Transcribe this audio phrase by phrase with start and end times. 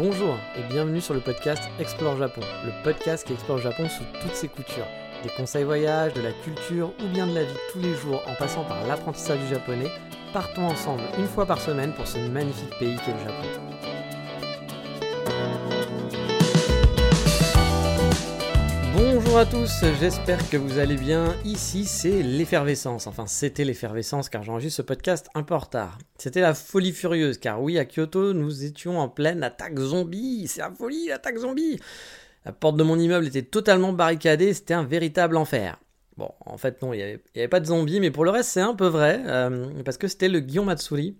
[0.00, 4.36] Bonjour et bienvenue sur le podcast Explore Japon, le podcast qui explore Japon sous toutes
[4.36, 4.86] ses coutures.
[5.24, 8.36] Des conseils voyage, de la culture ou bien de la vie tous les jours en
[8.36, 9.90] passant par l'apprentissage du japonais,
[10.32, 13.87] partons ensemble une fois par semaine pour ce magnifique pays qu'est le Japon.
[19.20, 21.34] Bonjour à tous, j'espère que vous allez bien.
[21.44, 23.08] Ici, c'est l'effervescence.
[23.08, 25.98] Enfin, c'était l'effervescence car j'enregistre ce podcast un peu en retard.
[26.18, 30.46] C'était la folie furieuse car oui, à Kyoto, nous étions en pleine attaque zombie.
[30.46, 31.80] C'est la folie, l'attaque zombie.
[32.44, 35.80] La porte de mon immeuble était totalement barricadée, c'était un véritable enfer.
[36.16, 37.02] Bon, en fait, non, il n'y
[37.40, 40.06] avait, pas de zombies, mais pour le reste, c'est un peu vrai euh, parce que
[40.06, 41.16] c'était le Gion Matsuri,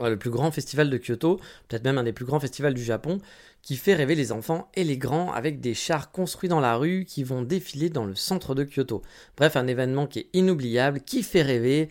[0.00, 1.36] le plus grand festival de Kyoto,
[1.68, 3.20] peut-être même un des plus grands festivals du Japon,
[3.62, 7.04] qui fait rêver les enfants et les grands avec des chars construits dans la rue
[7.06, 9.02] qui vont défiler dans le centre de Kyoto.
[9.36, 11.88] Bref, un événement qui est inoubliable, qui fait rêver,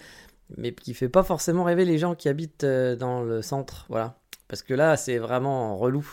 [0.57, 4.19] mais qui fait pas forcément rêver les gens qui habitent euh, dans le centre, voilà.
[4.47, 6.07] Parce que là, c'est vraiment relou.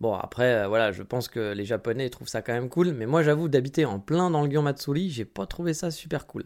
[0.00, 3.06] Bon, après, euh, voilà, je pense que les Japonais trouvent ça quand même cool, mais
[3.06, 6.44] moi, j'avoue, d'habiter en plein dans le Gyon Matsuri, j'ai pas trouvé ça super cool.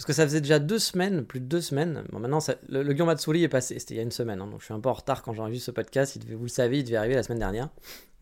[0.00, 2.04] Parce que ça faisait déjà deux semaines, plus de deux semaines.
[2.10, 2.38] Bon, maintenant,
[2.70, 3.78] le, le Matsuri est passé.
[3.78, 4.40] C'était il y a une semaine.
[4.40, 6.18] Hein, donc je suis un peu en retard quand j'ai enregistré ce podcast.
[6.26, 7.68] Vous le savez, il devait arriver la semaine dernière.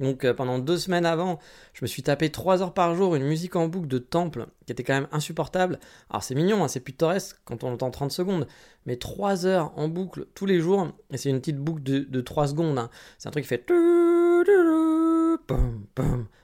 [0.00, 1.38] Donc euh, pendant deux semaines avant,
[1.74, 4.72] je me suis tapé trois heures par jour une musique en boucle de temple qui
[4.72, 5.78] était quand même insupportable.
[6.10, 8.48] Alors c'est mignon, hein, c'est pittoresque quand on entend 30 secondes.
[8.84, 10.88] Mais trois heures en boucle tous les jours.
[11.12, 12.76] Et c'est une petite boucle de, de 3 secondes.
[12.80, 12.90] Hein.
[13.18, 13.64] C'est un truc qui fait.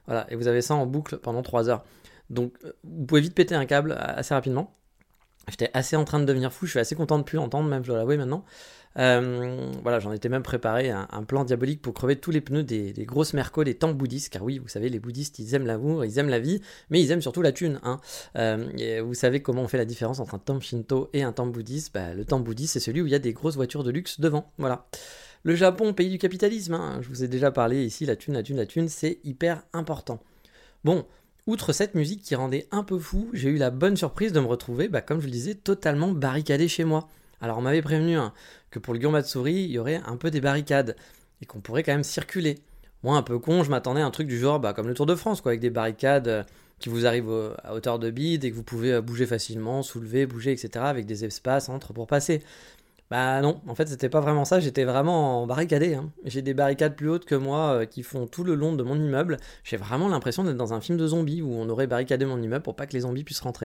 [0.07, 0.27] Voilà.
[0.29, 1.83] Et vous avez ça en boucle pendant trois heures.
[2.31, 4.73] Donc euh, vous pouvez vite péter un câble assez rapidement.
[5.49, 7.85] J'étais assez en train de devenir fou, je suis assez content de plus entendre, même
[7.85, 8.45] je dois maintenant.
[8.97, 12.93] Euh, voilà, j'en étais même préparé un, plan diabolique pour crever tous les pneus des,
[13.01, 16.19] grosses mercos des temples bouddhistes, car oui, vous savez, les bouddhistes, ils aiment l'amour, ils
[16.19, 17.81] aiment la vie, mais ils aiment surtout la thune.
[17.83, 18.01] Hein.
[18.37, 21.53] Euh, vous savez comment on fait la différence entre un temple shinto et un temple
[21.53, 21.93] bouddhiste?
[21.93, 24.21] Bah, Le temple bouddhiste, c'est celui où il y a des grosses voitures de luxe
[24.21, 24.87] devant, voilà.
[25.43, 27.01] Le Japon, pays du capitalisme, hein.
[27.03, 30.21] je vous ai déjà parlé ici, la thune, la thune, la thune, c'est hyper important.
[30.85, 31.05] Bon,
[31.47, 34.47] Outre cette musique qui rendait un peu fou, j'ai eu la bonne surprise de me
[34.47, 37.07] retrouver, bah, comme je le disais, totalement barricadé chez moi.
[37.43, 38.33] Alors on m'avait prévenu hein,
[38.71, 40.97] que pour le Gyomatsuri, il y aurait un peu des barricades
[41.43, 42.61] et qu'on pourrait quand même circuler.
[43.03, 45.05] Moi, un peu con, je m'attendais à un truc du genre bah, comme le Tour
[45.05, 46.43] de France, quoi, avec des barricades euh,
[46.79, 50.25] qui vous arrivent à hauteur de bide et que vous pouvez euh, bouger facilement, soulever,
[50.25, 50.87] bouger, etc.
[50.87, 52.43] avec des espaces entre pour passer.
[53.11, 55.95] Bah non, en fait c'était pas vraiment ça, j'étais vraiment barricadé.
[55.95, 56.11] Hein.
[56.25, 58.97] J'ai des barricades plus hautes que moi euh, qui font tout le long de mon
[58.97, 59.37] immeuble.
[59.63, 62.63] J'ai vraiment l'impression d'être dans un film de zombies où on aurait barricadé mon immeuble
[62.63, 63.65] pour pas que les zombies puissent rentrer.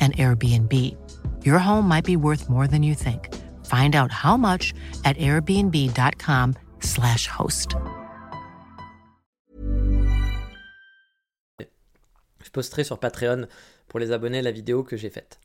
[0.00, 0.96] an Airbnb.
[1.44, 3.34] Your home might be worth more than you think.
[3.64, 4.72] Find out how much
[5.04, 7.74] at airbnb.com/slash host.
[12.44, 13.46] Je posterai sur Patreon
[13.88, 15.38] pour les abonnés la vidéo que j'ai faite.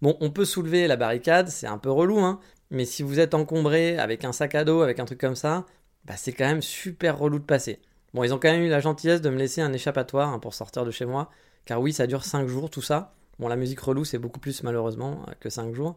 [0.00, 2.40] Bon, on peut soulever la barricade, c'est un peu relou, hein,
[2.70, 5.64] mais si vous êtes encombré avec un sac à dos, avec un truc comme ça,
[6.04, 7.80] bah c'est quand même super relou de passer.
[8.14, 10.54] Bon, ils ont quand même eu la gentillesse de me laisser un échappatoire hein, pour
[10.54, 11.30] sortir de chez moi,
[11.64, 13.14] car oui, ça dure 5 jours tout ça.
[13.38, 15.96] Bon, la musique relou, c'est beaucoup plus malheureusement que 5 jours.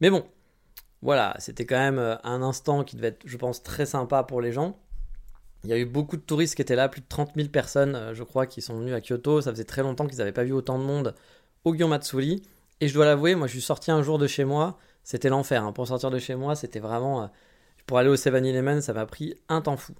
[0.00, 0.24] Mais bon,
[1.02, 4.40] voilà, c'était quand même euh, un instant qui devait être, je pense, très sympa pour
[4.40, 4.78] les gens.
[5.64, 7.94] Il y a eu beaucoup de touristes qui étaient là, plus de 30 000 personnes,
[7.94, 9.40] euh, je crois, qui sont venues à Kyoto.
[9.40, 11.14] Ça faisait très longtemps qu'ils n'avaient pas vu autant de monde
[11.64, 12.42] au Gyomatsuri.
[12.80, 15.64] Et je dois l'avouer, moi je suis sorti un jour de chez moi, c'était l'enfer.
[15.64, 15.72] Hein.
[15.72, 17.24] Pour sortir de chez moi, c'était vraiment.
[17.24, 17.26] Euh,
[17.86, 19.94] pour aller au 7-Eleven, ça m'a pris un temps fou.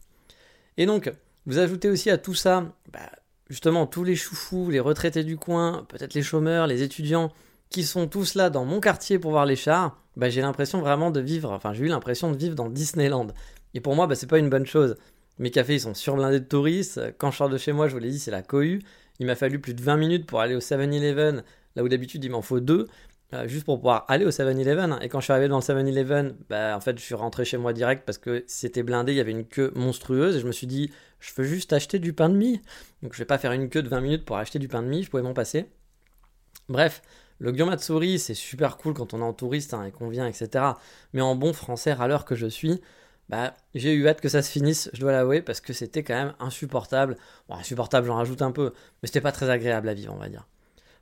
[0.78, 1.12] Et donc,
[1.46, 3.10] vous ajoutez aussi à tout ça bah,
[3.48, 7.32] justement tous les choufous, les retraités du coin, peut-être les chômeurs, les étudiants,
[7.70, 11.10] qui sont tous là dans mon quartier pour voir les chars, bah, j'ai l'impression vraiment
[11.10, 13.28] de vivre, enfin j'ai eu l'impression de vivre dans Disneyland.
[13.74, 14.96] Et pour moi, bah, c'est pas une bonne chose.
[15.38, 17.00] Mes cafés ils sont surblindés de touristes.
[17.18, 18.80] Quand je sors de chez moi, je vous l'ai dit, c'est la cohue.
[19.18, 21.42] Il m'a fallu plus de 20 minutes pour aller au 7-Eleven,
[21.76, 22.86] là où d'habitude il m'en faut deux.
[23.32, 24.98] Euh, juste pour pouvoir aller au 7-Eleven.
[25.02, 27.56] Et quand je suis arrivé dans le 7-Eleven, bah, en fait, je suis rentré chez
[27.56, 30.36] moi direct parce que c'était blindé, il y avait une queue monstrueuse.
[30.36, 30.90] Et je me suis dit,
[31.24, 32.60] je veux juste acheter du pain de mie.
[33.02, 34.88] Donc je vais pas faire une queue de 20 minutes pour acheter du pain de
[34.88, 35.66] mie, je pouvais m'en passer.
[36.68, 37.02] Bref,
[37.38, 40.64] le Gyomatsuri, c'est super cool quand on est en touriste hein, et qu'on vient, etc.
[41.12, 42.80] Mais en bon français, à l'heure que je suis,
[43.28, 46.14] bah, j'ai eu hâte que ça se finisse, je dois l'avouer, parce que c'était quand
[46.14, 47.16] même insupportable.
[47.48, 48.72] Bon, insupportable, j'en rajoute un peu,
[49.02, 50.46] mais c'était pas très agréable à vivre, on va dire.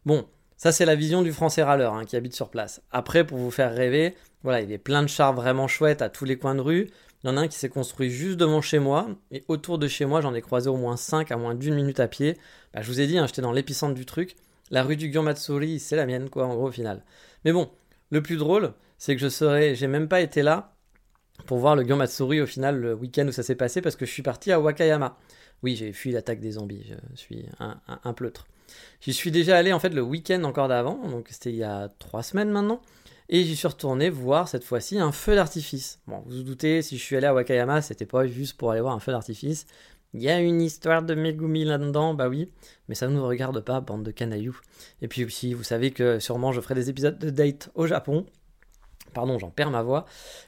[0.07, 0.27] Bon,
[0.57, 2.83] ça, c'est la vision du français râleur hein, qui habite sur place.
[2.93, 4.15] Après, pour vous faire rêver,
[4.45, 6.91] Voilà, il y a plein de chars vraiment chouettes à tous les coins de rue.
[7.23, 9.87] Il y en a un qui s'est construit juste devant chez moi, et autour de
[9.87, 12.37] chez moi, j'en ai croisé au moins 5 à moins d'une minute à pied.
[12.75, 14.37] Bah, je vous ai dit, hein, j'étais dans l'épicentre du truc.
[14.71, 17.05] La rue du Gyonmatsuri, c'est la mienne, quoi, en gros, au final.
[17.45, 17.71] Mais bon,
[18.11, 20.75] le plus drôle, c'est que je serais, j'ai même pas été là
[21.47, 24.13] pour voir le Gyonmatsuri au final le week-end où ça s'est passé parce que je
[24.13, 25.19] suis parti à Wakayama.
[25.63, 28.47] Oui, j'ai fui l'attaque des zombies, je suis un, un pleutre.
[29.01, 31.89] J'y suis déjà allé en fait le week-end encore d'avant, donc c'était il y a
[31.99, 32.81] trois semaines maintenant.
[33.35, 36.01] Et j'y suis retourné voir cette fois-ci un feu d'artifice.
[36.07, 38.83] Bon, vous vous doutez, si je suis allé à Wakayama, c'était pas juste pour aller
[38.83, 39.67] voir un feu d'artifice.
[40.13, 42.51] Il y a une histoire de Megumi là-dedans, bah oui,
[42.89, 44.61] mais ça ne nous regarde pas, bande de canailloux.
[45.01, 48.27] Et puis aussi, vous savez que sûrement je ferai des épisodes de date au Japon,
[49.13, 50.07] Pardon, j'en perds ma voix.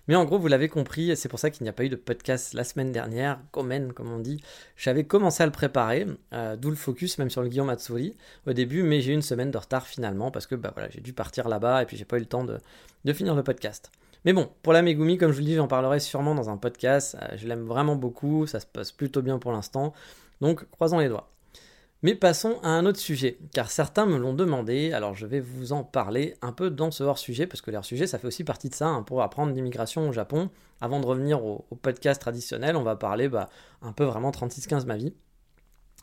[0.09, 1.97] Mais en gros, vous l'avez compris, c'est pour ça qu'il n'y a pas eu de
[1.97, 4.43] podcast la semaine dernière, Komen, comme on dit.
[4.77, 8.17] J'avais commencé à le préparer, euh, d'où le focus même sur le Guillaume Matsuri
[8.47, 11.01] au début, mais j'ai eu une semaine de retard finalement, parce que bah, voilà, j'ai
[11.01, 12.59] dû partir là-bas et puis j'ai pas eu le temps de,
[13.05, 13.91] de, finir le podcast.
[14.25, 16.57] Mais bon, pour la Megumi, comme je vous le dis, j'en parlerai sûrement dans un
[16.57, 17.17] podcast.
[17.21, 19.93] Euh, je l'aime vraiment beaucoup, ça se passe plutôt bien pour l'instant.
[20.41, 21.34] Donc, croisons les doigts.
[22.05, 25.73] Mais passons à un autre sujet, car certains me l'ont demandé, alors je vais vous
[25.73, 28.69] en parler un peu dans ce hors-sujet, parce que le hors-sujet, ça fait aussi partie
[28.69, 30.51] de ça, hein, pour apprendre l'immigration au Japon.
[30.83, 33.49] Avant de revenir au, podcast traditionnel, on va parler bah,
[33.81, 35.15] un peu vraiment 36-15 ma vie.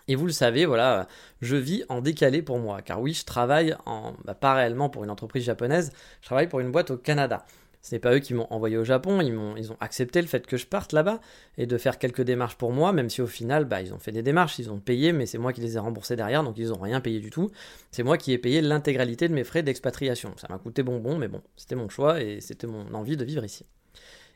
[0.07, 1.07] Et vous le savez, voilà,
[1.39, 5.03] je vis en décalé pour moi, car oui, je travaille en, bah, pas réellement pour
[5.03, 7.45] une entreprise japonaise, je travaille pour une boîte au Canada.
[7.81, 10.27] Ce n'est pas eux qui m'ont envoyé au Japon, ils, m'ont, ils ont accepté le
[10.27, 11.19] fait que je parte là-bas
[11.57, 14.11] et de faire quelques démarches pour moi, même si au final, bah, ils ont fait
[14.11, 16.69] des démarches, ils ont payé, mais c'est moi qui les ai remboursés derrière, donc ils
[16.69, 17.49] n'ont rien payé du tout.
[17.91, 20.33] C'est moi qui ai payé l'intégralité de mes frais d'expatriation.
[20.37, 23.43] Ça m'a coûté bonbon, mais bon, c'était mon choix et c'était mon envie de vivre
[23.43, 23.65] ici.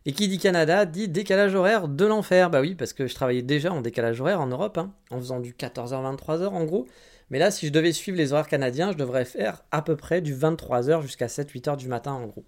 [0.07, 2.51] Et qui dit Canada dit décalage horaire de l'enfer.
[2.51, 5.39] Bah oui, parce que je travaillais déjà en décalage horaire en Europe, hein, en faisant
[5.39, 6.85] du 14h-23h en gros.
[7.31, 10.21] Mais là, si je devais suivre les horaires canadiens, je devrais faire à peu près
[10.21, 12.45] du 23h jusqu'à 7-8h du matin en gros.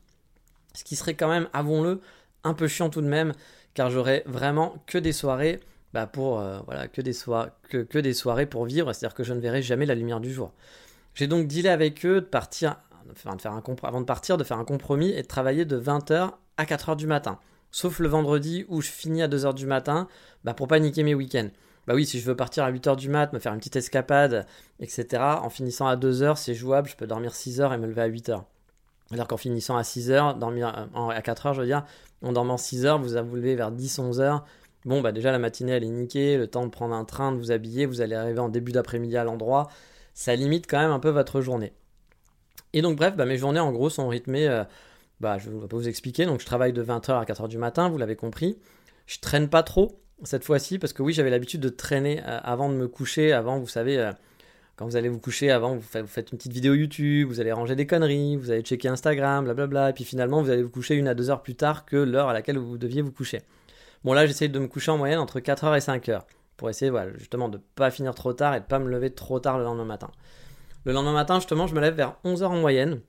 [0.77, 2.01] Ce qui serait quand même, avouons-le,
[2.43, 3.33] un peu chiant tout de même,
[3.73, 5.59] car j'aurais vraiment que des soirées
[5.91, 7.13] bah pour euh, voilà que des,
[7.67, 10.53] que, des soirées pour vivre, c'est-à-dire que je ne verrai jamais la lumière du jour.
[11.15, 12.75] J'ai donc dealé avec eux de partir,
[13.25, 13.37] un
[13.83, 17.07] avant de partir, de faire un compromis et de travailler de 20h à 4h du
[17.07, 17.39] matin.
[17.71, 20.07] Sauf le vendredi où je finis à 2h du matin,
[20.43, 21.49] bah pour pas niquer mes week-ends.
[21.87, 24.45] Bah oui, si je veux partir à 8h du mat, me faire une petite escapade,
[24.79, 28.09] etc., en finissant à 2h, c'est jouable, je peux dormir 6h et me lever à
[28.09, 28.43] 8h.
[29.11, 31.85] Alors qu'en finissant à 6 heures, dormir euh, à 4 heures, je veux dire,
[32.21, 34.45] en dormant 6 heures, vous vous levez vers 10-11 heures.
[34.85, 37.37] Bon, bah déjà la matinée elle est niquée, le temps de prendre un train, de
[37.37, 39.69] vous habiller, vous allez arriver en début d'après-midi à l'endroit.
[40.13, 41.73] Ça limite quand même un peu votre journée.
[42.73, 44.47] Et donc, bref, bah, mes journées en gros sont rythmées.
[44.47, 44.63] Euh,
[45.19, 46.25] bah, je ne vais pas vous expliquer.
[46.25, 48.57] Donc, je travaille de 20h à 4h du matin, vous l'avez compris.
[49.05, 52.69] Je traîne pas trop cette fois-ci parce que oui, j'avais l'habitude de traîner euh, avant
[52.69, 54.11] de me coucher, avant, vous savez
[54.77, 57.75] quand vous allez vous coucher avant, vous faites une petite vidéo YouTube, vous allez ranger
[57.75, 61.07] des conneries, vous allez checker Instagram, blablabla, et puis finalement vous allez vous coucher une
[61.07, 63.41] à deux heures plus tard que l'heure à laquelle vous deviez vous coucher.
[64.03, 66.27] Bon là j'essaye de me coucher en moyenne entre 4 heures et 5 heures,
[66.57, 68.87] pour essayer voilà, justement de ne pas finir trop tard et de ne pas me
[68.87, 70.11] lever trop tard le lendemain matin.
[70.85, 73.01] Le lendemain matin justement je me lève vers 11 heures en moyenne,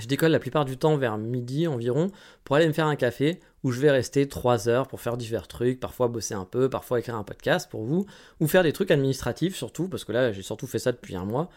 [0.00, 2.10] je décolle la plupart du temps vers midi environ
[2.42, 5.48] pour aller me faire un café où je vais rester 3 heures pour faire divers
[5.48, 8.06] trucs, parfois bosser un peu, parfois écrire un podcast pour vous,
[8.38, 11.24] ou faire des trucs administratifs surtout, parce que là j'ai surtout fait ça depuis un
[11.24, 11.50] mois.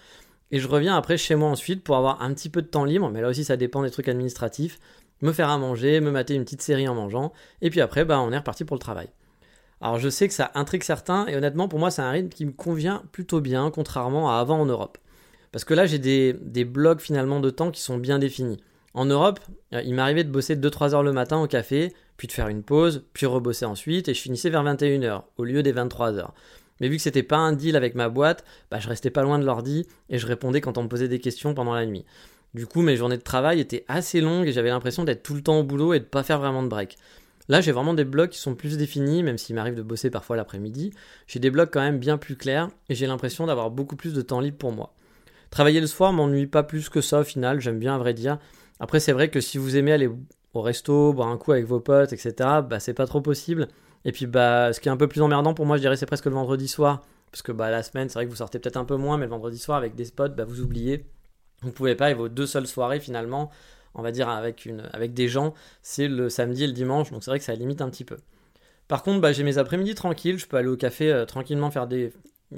[0.50, 3.12] Et je reviens après chez moi ensuite pour avoir un petit peu de temps libre,
[3.12, 4.80] mais là aussi ça dépend des trucs administratifs,
[5.22, 8.20] me faire à manger, me mater une petite série en mangeant, et puis après bah,
[8.20, 9.10] on est reparti pour le travail.
[9.80, 12.48] Alors je sais que ça intrigue certains, et honnêtement pour moi c'est un rythme qui
[12.48, 14.98] me convient plutôt bien, contrairement à avant en Europe.
[15.52, 18.60] Parce que là, j'ai des, des blocs finalement de temps qui sont bien définis.
[18.94, 19.40] En Europe,
[19.74, 22.64] euh, il m'arrivait de bosser 2-3 heures le matin au café, puis de faire une
[22.64, 26.34] pause, puis rebosser ensuite, et je finissais vers 21h, au lieu des 23 heures.
[26.82, 29.40] Mais vu que c'était pas un deal avec ma boîte, bah, je restais pas loin
[29.40, 32.04] de l'ordi, et je répondais quand on me posait des questions pendant la nuit.
[32.54, 35.42] Du coup, mes journées de travail étaient assez longues, et j'avais l'impression d'être tout le
[35.42, 36.98] temps au boulot et de pas faire vraiment de break.
[37.48, 40.36] Là, j'ai vraiment des blocs qui sont plus définis, même s'il m'arrive de bosser parfois
[40.36, 40.92] l'après-midi.
[41.26, 44.22] J'ai des blocs quand même bien plus clairs, et j'ai l'impression d'avoir beaucoup plus de
[44.22, 44.94] temps libre pour moi.
[45.52, 48.40] Travailler le soir m'ennuie pas plus que ça au final, j'aime bien à vrai dire.
[48.82, 50.10] Après, c'est vrai que si vous aimez aller
[50.54, 52.34] au resto, boire un coup avec vos potes, etc.,
[52.68, 53.68] bah c'est pas trop possible.
[54.06, 56.06] Et puis, bah, ce qui est un peu plus emmerdant pour moi, je dirais, c'est
[56.06, 57.02] presque le vendredi soir.
[57.32, 59.26] Parce que bah, la semaine, c'est vrai que vous sortez peut-être un peu moins, mais
[59.26, 61.06] le vendredi soir avec des spots, bah, vous oubliez.
[61.62, 63.52] Vous pouvez pas, et vos deux seules soirées finalement,
[63.94, 67.22] on va dire avec, une, avec des gens, c'est le samedi et le dimanche, donc
[67.22, 68.16] c'est vrai que ça limite un petit peu.
[68.88, 71.86] Par contre, bah, j'ai mes après-midi tranquilles, je peux aller au café euh, tranquillement faire
[71.86, 72.14] des,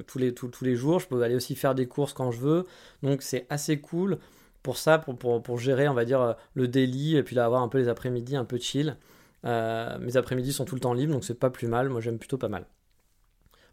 [0.08, 1.00] tous les, tous, les jours.
[1.00, 2.66] Je peux aller aussi faire des courses quand je veux.
[3.04, 4.18] Donc c'est assez cool
[4.64, 7.68] pour ça, pour, gérer, on va dire, euh, le daily et puis là avoir un
[7.68, 8.98] peu les après-midi un peu chill.
[9.46, 11.90] Euh, mes après-midi sont tout le temps libres, donc c'est pas plus mal.
[11.90, 12.66] Moi j'aime plutôt pas mal.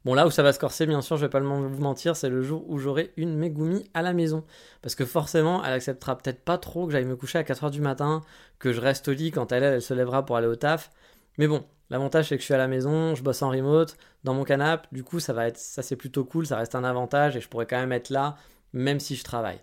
[0.05, 2.29] Bon, là où ça va se corser, bien sûr, je vais pas vous mentir, c'est
[2.29, 4.45] le jour où j'aurai une Megumi à la maison.
[4.81, 7.81] Parce que forcément, elle acceptera peut-être pas trop que j'aille me coucher à 4h du
[7.81, 8.23] matin,
[8.59, 10.93] que je reste au lit quand elle, elle se lèvera pour aller au taf.
[11.37, 14.35] Mais bon, l'avantage c'est que je suis à la maison, je bosse en remote, dans
[14.35, 17.37] mon canapé, du coup ça va être, ça c'est plutôt cool, ça reste un avantage
[17.37, 18.37] et je pourrais quand même être là,
[18.73, 19.61] même si je travaille.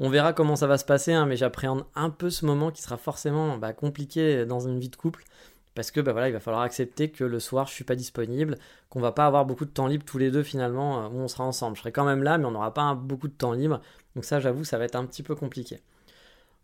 [0.00, 2.82] On verra comment ça va se passer, hein, mais j'appréhende un peu ce moment qui
[2.82, 5.24] sera forcément bah, compliqué dans une vie de couple
[5.74, 8.58] parce que bah voilà, il va falloir accepter que le soir je suis pas disponible,
[8.90, 11.28] qu'on va pas avoir beaucoup de temps libre tous les deux finalement euh, où on
[11.28, 11.76] sera ensemble.
[11.76, 13.80] Je serai quand même là, mais on n'aura pas beaucoup de temps libre.
[14.14, 15.80] Donc ça, j'avoue, ça va être un petit peu compliqué.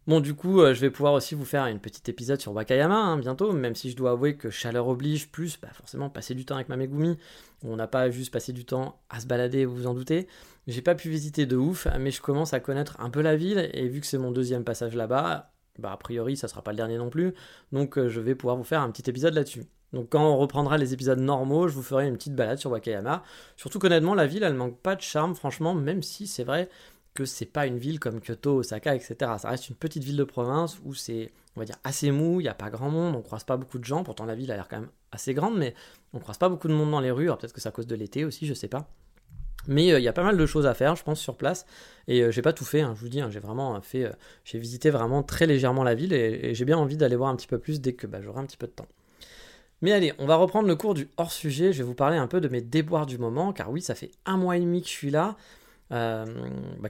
[0.06, 2.96] Bon, du coup, euh, je vais pouvoir aussi vous faire une petite épisode sur Wakayama
[2.96, 6.44] hein, bientôt, même si je dois avouer que chaleur oblige, plus bah, forcément passer du
[6.44, 7.18] temps avec ma Megumi.
[7.62, 10.26] On n'a pas juste passé du temps à se balader, vous vous en doutez.
[10.68, 13.70] J'ai pas pu visiter de ouf, mais je commence à connaître un peu la ville,
[13.72, 16.76] et vu que c'est mon deuxième passage là-bas, bah, a priori ça sera pas le
[16.76, 17.32] dernier non plus,
[17.72, 19.64] donc euh, je vais pouvoir vous faire un petit épisode là-dessus.
[19.94, 23.22] Donc quand on reprendra les épisodes normaux, je vous ferai une petite balade sur Wakayama.
[23.56, 26.68] Surtout qu'honnêtement, la ville, elle manque pas de charme, franchement, même si c'est vrai
[27.14, 29.16] que c'est pas une ville comme Kyoto, Osaka, etc.
[29.38, 32.44] Ça reste une petite ville de province où c'est, on va dire, assez mou, il
[32.44, 34.56] n'y a pas grand monde, on croise pas beaucoup de gens, pourtant la ville a
[34.56, 35.74] l'air quand même assez grande, mais
[36.12, 37.94] on croise pas beaucoup de monde dans les rues, peut-être que c'est à cause de
[37.94, 38.90] l'été aussi, je sais pas.
[39.68, 41.66] Mais euh, il y a pas mal de choses à faire, je pense, sur place.
[42.08, 44.12] Et euh, j'ai pas tout fait, hein, je vous dis, hein, j'ai vraiment fait, euh,
[44.44, 47.46] j'ai visité vraiment très légèrement la ville et, j'ai bien envie d'aller voir un petit
[47.46, 48.88] peu plus dès que bah, j'aurai un petit peu de temps.
[49.82, 51.72] Mais allez, on va reprendre le cours du hors sujet.
[51.72, 54.10] Je vais vous parler un peu de mes déboires du moment, car oui, ça fait
[54.24, 55.36] un mois et demi que je suis là.
[55.90, 56.24] bah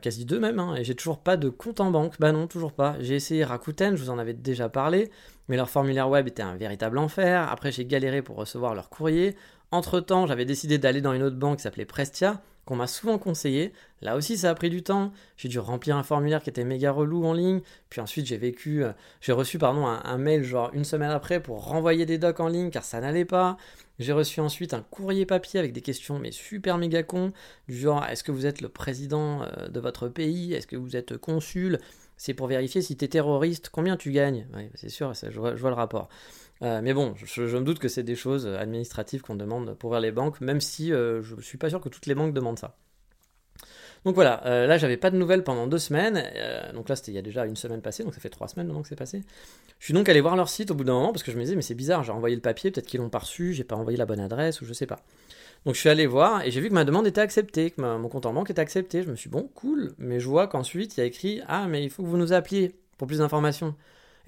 [0.01, 2.15] quasi deux même, hein, et j'ai toujours pas de compte en banque.
[2.21, 2.97] Bah non, toujours pas.
[3.01, 5.11] J'ai essayé Rakuten, je vous en avais déjà parlé,
[5.49, 7.51] mais leur formulaire web était un véritable enfer.
[7.51, 9.37] Après, j'ai galéré pour recevoir leur courrier.
[9.71, 13.17] Entre temps, j'avais décidé d'aller dans une autre banque qui s'appelait Prestia, qu'on m'a souvent
[13.17, 13.73] conseillé.
[14.03, 15.11] Là aussi, ça a pris du temps.
[15.39, 17.63] J'ai dû remplir un formulaire qui était méga relou en ligne.
[17.89, 21.65] Puis ensuite, j'ai vécu, euh, j'ai reçu pardon un, mail genre une semaine après pour
[21.65, 23.57] renvoyer des docs en ligne car ça n'allait pas.
[23.99, 27.33] J'ai reçu ensuite un courrier papier avec des questions mais super méga cons
[27.69, 30.53] du genre est-ce que vous êtes le président euh, de votre pays?
[30.53, 31.79] Est-ce que vous êtes consul?
[32.19, 34.47] C'est pour vérifier si tu es terroriste, combien tu gagnes?
[34.75, 36.11] C'est sûr, je vois le rapport.
[36.63, 40.01] Euh, mais bon, je, me doute que c'est des choses administratives qu'on demande pour ouvrir
[40.01, 42.59] les banques, même si euh, je ne suis pas sûr que toutes les banques demandent
[42.59, 42.77] ça.
[44.05, 46.23] Donc voilà, euh, là j'avais pas de nouvelles pendant deux semaines,
[46.73, 48.69] donc là c'était il y a déjà une semaine passée, donc ça fait trois semaines
[48.69, 49.23] maintenant que c'est passé.
[49.81, 51.43] Je suis donc allé voir leur site au bout d'un moment parce que je me
[51.43, 53.75] disais mais c'est bizarre, j'ai envoyé le papier, peut-être qu'ils l'ont pas reçu, j'ai pas
[53.75, 55.01] envoyé la bonne adresse ou je sais pas.
[55.65, 58.09] Donc je suis allé voir et j'ai vu que ma demande était acceptée, que mon
[58.09, 59.03] compte en banque était accepté.
[59.03, 61.67] Je me suis dit, bon cool, mais je vois qu'ensuite il y a écrit ah
[61.67, 63.75] mais il faut que vous nous appeliez pour plus d'informations.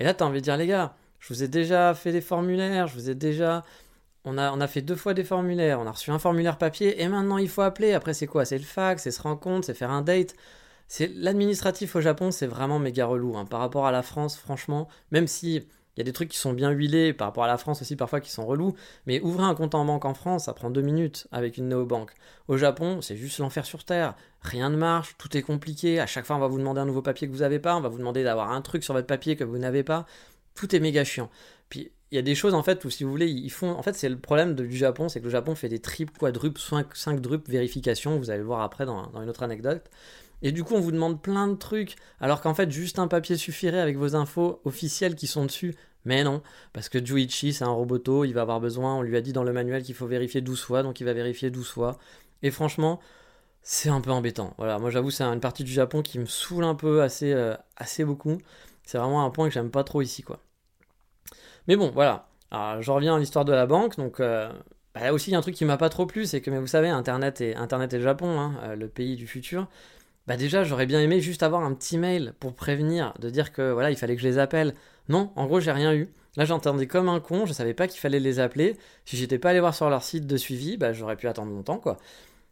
[0.00, 2.88] Et là t'as envie de dire les gars, je vous ai déjà fait des formulaires,
[2.88, 3.64] je vous ai déjà.
[4.24, 7.38] On a, fait deux fois des formulaires, on a reçu un formulaire papier et maintenant
[7.38, 7.94] il faut appeler.
[7.94, 8.44] Après, c'est quoi?
[8.44, 10.34] C'est le fax, c'est se rendre compte, c'est faire un date.
[10.88, 13.36] C'est L'administratif au Japon, c'est vraiment méga relou.
[13.36, 13.46] Hein.
[13.46, 15.62] Par rapport à la France, franchement, même si
[15.96, 17.96] il y a des trucs qui sont bien huilés, par rapport à la France aussi
[17.96, 18.74] parfois qui sont relous,
[19.06, 22.12] mais ouvrir un compte en banque en France, ça prend deux minutes avec une néobanque.
[22.48, 24.14] Au Japon, c'est juste l'enfer sur terre.
[24.42, 26.00] Rien ne marche, tout est compliqué.
[26.00, 27.80] À chaque fois, on va vous demander un nouveau papier que vous n'avez pas, on
[27.80, 30.06] va vous demander d'avoir un truc sur votre papier que vous n'avez pas
[30.54, 31.30] tout est méga chiant.
[31.68, 33.70] Puis il y a des choses en fait où si vous voulez, ils font.
[33.70, 36.60] En fait, c'est le problème du Japon, c'est que le Japon fait des triples, quadruples,
[36.60, 38.18] 5, 5 drupes vérifications.
[38.18, 39.90] Vous allez le voir après dans, une autre anecdote.
[40.42, 43.36] Et du coup, on vous demande plein de trucs, alors qu'en fait, juste un papier
[43.36, 45.74] suffirait avec vos infos officielles qui sont dessus.
[46.06, 46.40] Mais non,
[46.72, 49.44] parce que Juichi, c'est un roboto, il va avoir besoin, on lui a dit dans
[49.44, 51.98] le manuel qu'il faut vérifier 12 fois, donc il va vérifier 12 fois.
[52.42, 53.00] Et franchement,
[53.62, 54.54] c'est un peu embêtant.
[54.56, 57.54] Voilà, moi j'avoue, c'est une partie du Japon qui me saoule un peu assez, euh,
[57.76, 58.38] assez beaucoup.
[58.90, 60.40] C'est vraiment un point que j'aime pas trop ici, quoi.
[61.68, 62.26] Mais bon, voilà.
[62.50, 63.96] Alors, je reviens à l'histoire de la banque.
[63.96, 64.50] Donc, euh,
[64.96, 66.50] bah, là aussi, il y a un truc qui m'a pas trop plu, c'est que,
[66.50, 69.68] mais vous savez, Internet et, Internet et le Japon, hein, euh, le pays du futur.
[70.26, 73.70] Bah déjà, j'aurais bien aimé juste avoir un petit mail pour prévenir, de dire que
[73.70, 74.74] voilà, il fallait que je les appelle.
[75.08, 76.12] Non, en gros, j'ai rien eu.
[76.36, 78.76] Là, j'entendais comme un con, je savais pas qu'il fallait les appeler.
[79.04, 81.78] Si j'étais pas allé voir sur leur site de suivi, bah j'aurais pu attendre longtemps,
[81.78, 81.98] quoi.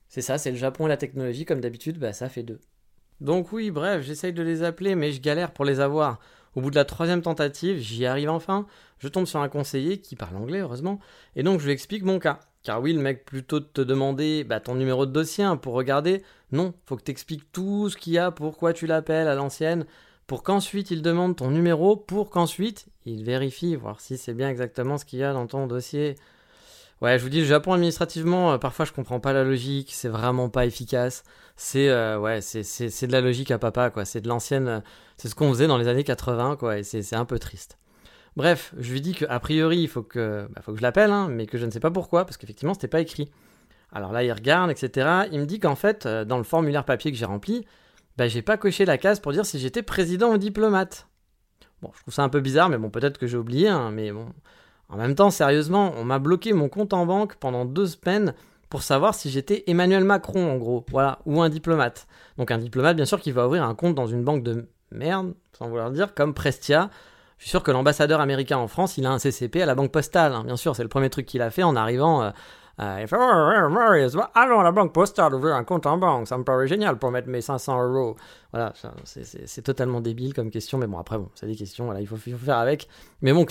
[0.09, 2.61] C'est ça, c'est le Japon et la technologie, comme d'habitude, bah ça fait deux.
[3.21, 6.19] Donc oui, bref, j'essaye de les appeler, mais je galère pour les avoir.
[6.55, 8.67] Au bout de la troisième tentative, j'y arrive enfin.
[8.99, 10.99] Je tombe sur un conseiller qui parle anglais, heureusement,
[11.37, 12.41] et donc je lui explique mon cas.
[12.65, 15.75] Car oui, le mec, plutôt de te demander bah, ton numéro de dossier hein, pour
[15.75, 19.35] regarder, non, faut que tu expliques tout ce qu'il y a, pourquoi tu l'appelles à
[19.35, 19.87] l'ancienne,
[20.27, 24.99] pour qu'ensuite il demande ton numéro, pour qu'ensuite il vérifie, voir si c'est bien exactement
[24.99, 26.17] ce qu'il y a dans ton dossier.
[27.01, 30.09] Ouais, je vous dis, le Japon administrativement, euh, parfois je comprends pas la logique, c'est
[30.09, 31.23] vraiment pas efficace.
[31.57, 34.05] C'est euh, ouais, c'est de la logique à papa, quoi.
[34.05, 34.81] C'est de l'ancienne, euh,
[35.17, 36.79] c'est ce qu'on faisait dans les années 80, quoi.
[36.79, 37.79] Et c'est un peu triste.
[38.37, 41.29] Bref, je lui dis qu'a priori, il faut que, bah, faut que je l'appelle, hein,
[41.31, 43.31] mais que je ne sais pas pourquoi, parce qu'effectivement, c'était pas écrit.
[43.93, 45.29] Alors là, il regarde, etc.
[45.33, 47.65] Il me dit qu'en fait, dans le formulaire papier que j'ai rempli,
[48.17, 51.09] bah, j'ai pas coché la case pour dire si j'étais président ou diplomate.
[51.83, 54.11] Bon, je trouve ça un peu bizarre, mais bon, peut-être que j'ai oublié, hein, mais
[54.11, 54.27] bon,
[54.89, 58.35] en même temps, sérieusement, on m'a bloqué mon compte en banque pendant deux semaines
[58.71, 62.07] pour savoir si j'étais Emmanuel Macron, en gros, voilà, ou un diplomate.
[62.37, 65.35] Donc un diplomate, bien sûr, qui va ouvrir un compte dans une banque de merde,
[65.59, 66.91] sans vouloir dire, comme Prestia.
[67.39, 69.93] Je suis sûr que l'ambassadeur américain en France, il a un CCP à la banque
[69.93, 70.33] postale.
[70.33, 70.43] hein.
[70.45, 72.23] Bien sûr, c'est le premier truc qu'il a fait en arrivant.
[72.23, 72.31] euh,
[72.81, 76.29] euh, il fait, à la banque postale ouvrir un compte en banque.
[76.29, 78.17] Ça me paraît génial pour mettre mes 500 euros.
[78.53, 78.73] Voilà,
[79.05, 82.17] c'est- totalement débile comme question, mais bon, après, bon, c'est des questions, voilà, il faut,
[82.17, 82.89] faire avec.
[83.21, 83.45] Mais bon,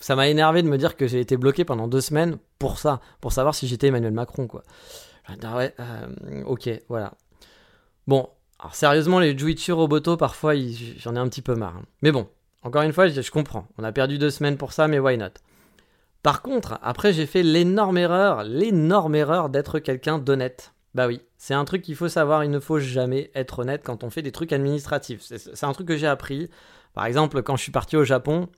[0.00, 3.00] ça m'a énervé de me dire que j'ai été bloqué pendant deux semaines pour ça,
[3.20, 4.62] pour savoir si j'étais Emmanuel Macron, quoi.
[5.42, 7.12] Ah ouais, euh, ok, voilà.
[8.06, 10.54] Bon, alors sérieusement, les Juichi Roboto, parfois,
[10.96, 11.76] j'en ai un petit peu marre.
[11.76, 11.84] hein.
[12.00, 12.28] Mais bon,
[12.62, 13.68] encore une fois, je comprends.
[13.76, 15.28] On a perdu deux semaines pour ça, mais why not?
[16.22, 20.72] Par contre, après, j'ai fait l'énorme erreur, l'énorme erreur d'être quelqu'un d'honnête.
[20.94, 24.02] Bah oui, c'est un truc qu'il faut savoir, il ne faut jamais être honnête quand
[24.04, 25.20] on fait des trucs administratifs.
[25.22, 26.50] C'est un truc que j'ai appris.
[26.94, 28.48] Par exemple, quand je suis parti au Japon,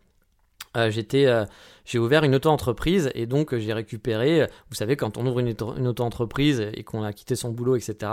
[0.76, 1.46] euh, euh,
[1.84, 5.86] j'ai ouvert une auto-entreprise et donc euh, j'ai récupéré, vous savez, quand on ouvre une
[5.86, 8.12] auto-entreprise et qu'on a quitté son boulot, etc.,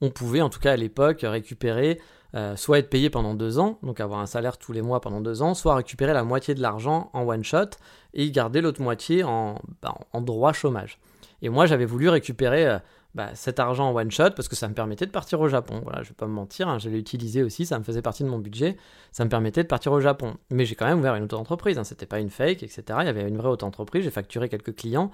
[0.00, 2.00] on pouvait, en tout cas à l'époque, récupérer,
[2.34, 5.20] euh, soit être payé pendant deux ans, donc avoir un salaire tous les mois pendant
[5.20, 7.70] deux ans, soit récupérer la moitié de l'argent en one shot
[8.14, 10.98] et garder l'autre moitié en, bah, en droit chômage.
[11.40, 12.78] Et moi, j'avais voulu récupérer euh,
[13.14, 15.80] bah, cet argent en one shot parce que ça me permettait de partir au Japon.
[15.82, 18.24] Voilà, je vais pas me mentir, hein, je l'ai utilisé aussi, ça me faisait partie
[18.24, 18.76] de mon budget,
[19.12, 20.34] ça me permettait de partir au Japon.
[20.50, 22.82] Mais j'ai quand même ouvert une auto-entreprise, hein, c'était pas une fake, etc.
[23.00, 25.10] Il y avait une vraie auto-entreprise, j'ai facturé quelques clients,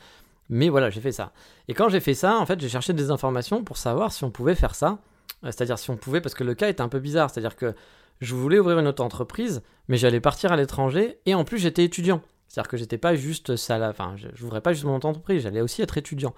[0.48, 1.32] mais voilà, j'ai fait ça.
[1.68, 4.30] Et quand j'ai fait ça, en fait, j'ai cherché des informations pour savoir si on
[4.30, 4.98] pouvait faire ça,
[5.44, 7.74] c'est-à-dire si on pouvait, parce que le cas était un peu bizarre, c'est-à-dire que
[8.20, 12.22] je voulais ouvrir une auto-entreprise, mais j'allais partir à l'étranger, et en plus j'étais étudiant.
[12.48, 15.82] C'est-à-dire que j'étais pas juste salarié, enfin, je n'ouvrais pas juste mon auto-entreprise, j'allais aussi
[15.82, 16.34] être étudiant.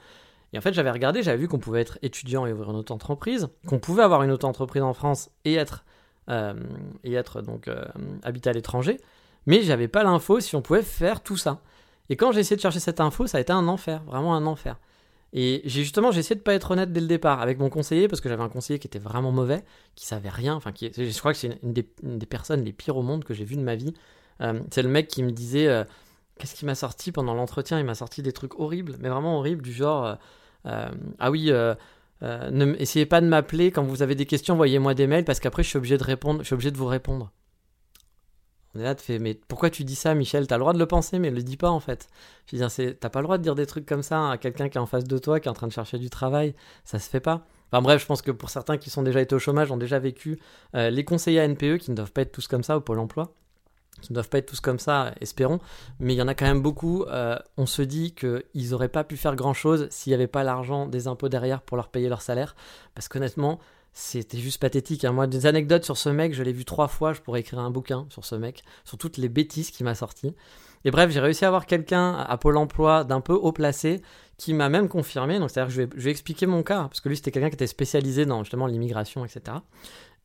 [0.52, 3.48] Et en fait, j'avais regardé, j'avais vu qu'on pouvait être étudiant et ouvrir une auto-entreprise,
[3.66, 5.84] qu'on pouvait avoir une auto-entreprise en France et être,
[6.30, 6.54] euh,
[7.04, 7.84] et être donc euh,
[8.22, 8.98] habité à l'étranger,
[9.46, 11.60] mais j'avais pas l'info si on pouvait faire tout ça.
[12.08, 14.46] Et quand j'ai essayé de chercher cette info, ça a été un enfer, vraiment un
[14.46, 14.78] enfer.
[15.38, 18.22] Et justement, j'ai essayé de pas être honnête dès le départ avec mon conseiller, parce
[18.22, 19.62] que j'avais un conseiller qui était vraiment mauvais,
[19.94, 23.02] qui savait rien, enfin, qui, je crois que c'est une, des, personnes les pires au
[23.02, 23.92] monde que j'ai vues de ma vie.
[24.40, 25.84] Euh, c'est le mec qui me disait, euh,
[26.38, 27.78] qu'est-ce qui m'a sorti pendant l'entretien?
[27.78, 30.16] Il m'a sorti des trucs horribles, mais vraiment horribles, du genre,
[30.64, 30.88] euh,
[31.18, 31.52] ah oui,
[32.22, 35.62] ne essayez pas de m'appeler quand vous avez des questions, envoyez-moi des mails, parce qu'après
[35.62, 37.30] je suis obligé de répondre, je suis obligé de vous répondre.
[38.76, 40.46] On est là, te fait, mais pourquoi tu dis ça, Michel?
[40.46, 42.08] T'as le droit de le penser, mais le dis pas en fait.
[42.52, 44.76] Je c'est- t'as pas le droit de dire des trucs comme ça à quelqu'un qui
[44.76, 46.54] est en face de toi, qui est en train de chercher du travail.
[46.84, 47.46] Ça se fait pas.
[47.72, 49.98] Enfin bref, je pense que pour certains qui sont déjà été au chômage, ont déjà
[49.98, 50.38] vécu
[50.74, 52.98] euh, les conseillers à NPE, qui ne doivent pas être tous comme ça au Pôle
[52.98, 53.32] emploi,
[54.02, 55.58] qui ne doivent pas être tous comme ça, espérons,
[55.98, 57.04] mais il y en a quand même beaucoup.
[57.04, 60.44] euh, on se dit qu'ils auraient pas pu faire grand chose s'il n'y avait pas
[60.44, 62.54] l'argent des impôts derrière pour leur payer leur salaire.
[62.94, 63.58] Parce qu'honnêtement,
[63.98, 65.06] c'était juste pathétique.
[65.06, 65.12] hein.
[65.12, 67.14] Moi, des anecdotes sur ce mec, je l'ai vu trois fois.
[67.14, 70.34] Je pourrais écrire un bouquin sur ce mec, sur toutes les bêtises qu'il m'a sorties.
[70.84, 74.02] Et bref, j'ai réussi à avoir quelqu'un à Pôle emploi d'un peu haut placé
[74.36, 75.38] qui m'a même confirmé.
[75.38, 77.66] Donc, c'est-à-dire que je vais, expliquer mon cas, parce que lui, c'était quelqu'un qui était
[77.66, 79.56] spécialisé dans justement l'immigration, etc.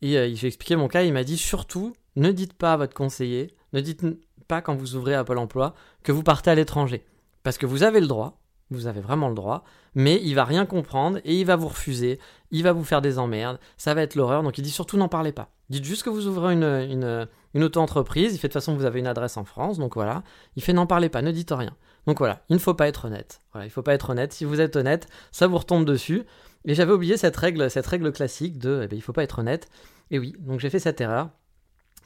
[0.01, 1.03] Et euh, j'ai expliqué mon cas.
[1.03, 4.01] Il m'a dit surtout, ne dites pas à votre conseiller, ne dites
[4.49, 7.05] pas quand vous ouvrez à Pôle emploi que vous partez à l'étranger.
[7.43, 8.40] Parce que vous avez le droit,
[8.71, 9.63] vous avez vraiment le droit,
[9.95, 12.19] mais il va rien comprendre et il va vous refuser,
[12.51, 14.43] il va vous faire des emmerdes, ça va être l'horreur.
[14.43, 15.49] Donc il dit surtout n'en parlez pas.
[15.69, 19.07] Dites juste que vous ouvrez une, auto-entreprise, il fait de toute façon vous avez une
[19.07, 20.23] adresse en France, donc voilà.
[20.55, 21.75] Il fait n'en parlez pas, ne dites rien.
[22.07, 23.41] Donc voilà, il ne faut pas être honnête.
[23.51, 24.33] Voilà, il faut pas être honnête.
[24.33, 26.23] Si vous êtes honnête, ça vous retombe dessus.
[26.65, 29.39] Et j'avais oublié cette règle, cette règle classique de, eh ben, il faut pas être
[29.39, 29.69] honnête.
[30.09, 31.29] Et oui, donc j'ai fait cette erreur.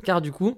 [0.04, 0.58] Car du coup,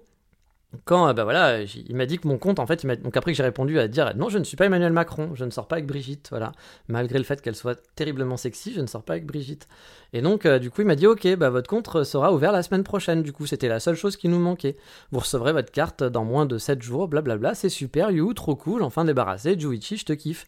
[0.83, 3.37] quand, euh, bah voilà, il m'a dit que mon compte, en fait, donc après que
[3.37, 5.77] j'ai répondu à dire non, je ne suis pas Emmanuel Macron, je ne sors pas
[5.77, 6.51] avec Brigitte, voilà.
[6.89, 9.67] Malgré le fait qu'elle soit terriblement sexy, je ne sors pas avec Brigitte.
[10.13, 12.63] Et donc, euh, du coup, il m'a dit ok, bah votre compte sera ouvert la
[12.63, 13.23] semaine prochaine.
[13.23, 14.75] Du coup, c'était la seule chose qui nous manquait.
[15.11, 18.83] Vous recevrez votre carte dans moins de 7 jours, blablabla, c'est super, you, trop cool,
[18.83, 20.47] enfin débarrassé, Juichi, je te kiffe.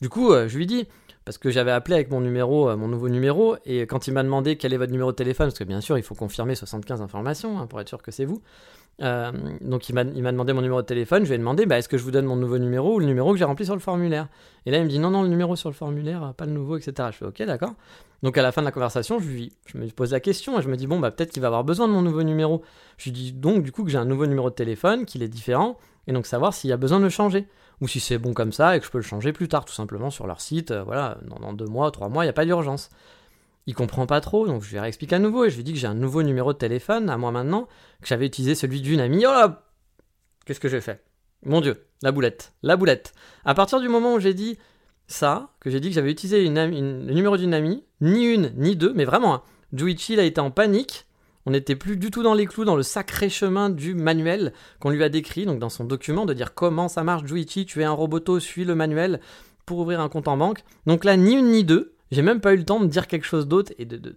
[0.00, 0.88] Du coup, euh, je lui dis,
[1.24, 4.22] parce que j'avais appelé avec mon numéro, euh, mon nouveau numéro, et quand il m'a
[4.22, 7.02] demandé quel est votre numéro de téléphone, parce que bien sûr, il faut confirmer 75
[7.02, 8.42] informations hein, pour être sûr que c'est vous.
[9.02, 11.88] Euh, donc il m'a demandé mon numéro de téléphone, je lui ai demandé bah, est-ce
[11.88, 13.80] que je vous donne mon nouveau numéro ou le numéro que j'ai rempli sur le
[13.80, 14.28] formulaire?
[14.66, 16.76] Et là il me dit non non le numéro sur le formulaire, pas le nouveau,
[16.76, 17.08] etc.
[17.12, 17.72] Je fais ok d'accord.
[18.22, 20.68] Donc à la fin de la conversation, je lui me pose la question et je
[20.68, 22.62] me dis bon bah peut-être qu'il va avoir besoin de mon nouveau numéro.
[22.98, 25.28] Je lui dis donc du coup que j'ai un nouveau numéro de téléphone, qu'il est
[25.28, 27.46] différent, et donc savoir s'il y a besoin de le changer.
[27.80, 29.72] Ou si c'est bon comme ça et que je peux le changer plus tard, tout
[29.72, 32.34] simplement sur leur site, euh, voilà, dans, dans deux mois, trois mois, il n'y a
[32.34, 32.90] pas d'urgence.
[33.66, 35.78] Il comprend pas trop, donc je lui réexplique à nouveau et je lui dis que
[35.78, 37.68] j'ai un nouveau numéro de téléphone à moi maintenant,
[38.02, 39.24] que j'avais utilisé celui d'une amie.
[39.26, 39.62] Oh là
[40.44, 41.04] Qu'est-ce que j'ai fait?
[41.44, 43.12] Mon Dieu, la boulette, la boulette.
[43.44, 44.58] À partir du moment où j'ai dit
[45.06, 48.92] ça, que j'ai dit que j'avais utilisé le numéro d'une amie, ni une, ni deux,
[48.92, 51.06] mais vraiment, hein, Juichi il a été en panique.
[51.46, 54.90] On n'était plus du tout dans les clous, dans le sacré chemin du manuel qu'on
[54.90, 57.84] lui a décrit, donc dans son document, de dire comment ça marche, Juichi, tu es
[57.84, 59.20] un roboto, suis le manuel
[59.64, 60.60] pour ouvrir un compte en banque.
[60.86, 61.94] Donc là, ni une ni deux.
[62.10, 64.16] J'ai même pas eu le temps de dire quelque chose d'autre et de,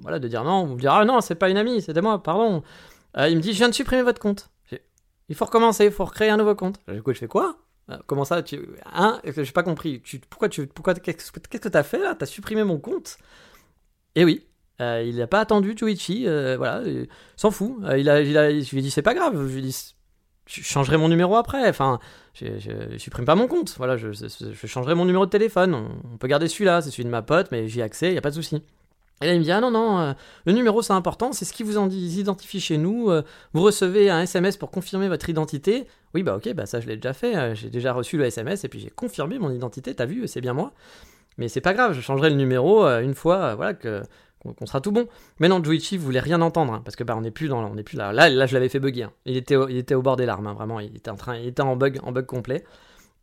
[0.00, 2.22] voilà, de dire non, vous me dire ah non, c'est pas une amie, c'était moi,
[2.22, 2.62] pardon.
[3.16, 4.48] Euh, il me dit je viens de supprimer votre compte.
[5.28, 6.80] Il faut recommencer, il faut recréer un nouveau compte.
[6.88, 7.56] Du coup, je fais quoi?
[7.90, 8.60] Euh, Comment ça tu...
[8.92, 9.20] Hein?
[9.54, 10.02] Pas compris.
[10.28, 10.66] Pourquoi tu...
[10.66, 10.94] Pourquoi...
[10.94, 12.14] Qu'est-ce que t'as fait là?
[12.14, 13.18] T'as supprimé mon compte?
[14.14, 14.46] Et oui,
[14.80, 16.82] euh, il n'a pas attendu Twitchy, euh, voilà,
[17.36, 17.76] s'en fout.
[17.96, 19.94] il a, il a, je lui ai dit c'est pas grave, je lui ai dit
[20.46, 21.68] je changerai mon numéro après.
[21.68, 21.98] Enfin,
[22.34, 23.74] je, je, supprime pas mon compte.
[23.78, 25.74] Voilà, je, je, changerai mon numéro de téléphone.
[25.74, 28.18] On, peut garder celui-là, c'est celui de ma pote, mais j'y ai accès, il y
[28.18, 28.62] a pas de souci.
[29.20, 30.12] Et là, il me dit Ah non, non, euh,
[30.46, 33.10] le numéro c'est important, c'est ce qui vous en identifie chez nous.
[33.10, 35.86] Euh, vous recevez un SMS pour confirmer votre identité.
[36.14, 37.36] Oui, bah ok, bah ça je l'ai déjà fait.
[37.36, 39.94] Euh, j'ai déjà reçu le SMS et puis j'ai confirmé mon identité.
[39.94, 40.72] T'as vu, c'est bien moi.
[41.38, 44.02] Mais c'est pas grave, je changerai le numéro une fois voilà, que,
[44.42, 45.06] qu'on sera tout bon.
[45.38, 48.12] Mais non, Juichi voulait rien entendre, hein, parce que bah, on n'est plus, dans, là.
[48.12, 49.04] Là, je l'avais fait bugger.
[49.04, 49.12] Hein.
[49.24, 50.80] Il, était au, il était au bord des larmes, hein, vraiment.
[50.80, 52.64] Il était, en train, il était en bug, en bug complet.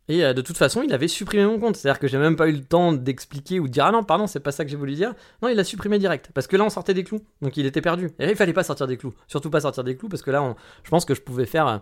[0.08, 1.76] Et euh, de toute façon, il avait supprimé mon compte.
[1.76, 4.26] C'est-à-dire que j'ai même pas eu le temps d'expliquer ou de dire Ah non, pardon,
[4.26, 5.14] c'est pas ça que j'ai voulu dire.
[5.42, 6.30] Non, il l'a supprimé direct.
[6.34, 7.20] Parce que là, on sortait des clous.
[7.42, 8.10] Donc il était perdu.
[8.18, 9.14] Et là, il fallait pas sortir des clous.
[9.28, 11.66] Surtout pas sortir des clous, parce que là, je pense que je pouvais faire.
[11.68, 11.78] Euh,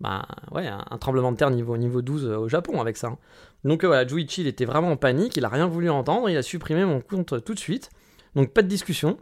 [0.00, 3.18] bah, ouais, un, tremblement de terre niveau, niveau 12 euh, au Japon avec ça.
[3.64, 6.42] Donc voilà, Juichi, il était vraiment en panique, il a rien voulu entendre, il a
[6.42, 7.90] supprimé mon compte tout de suite.
[8.34, 9.18] Donc pas de discussion.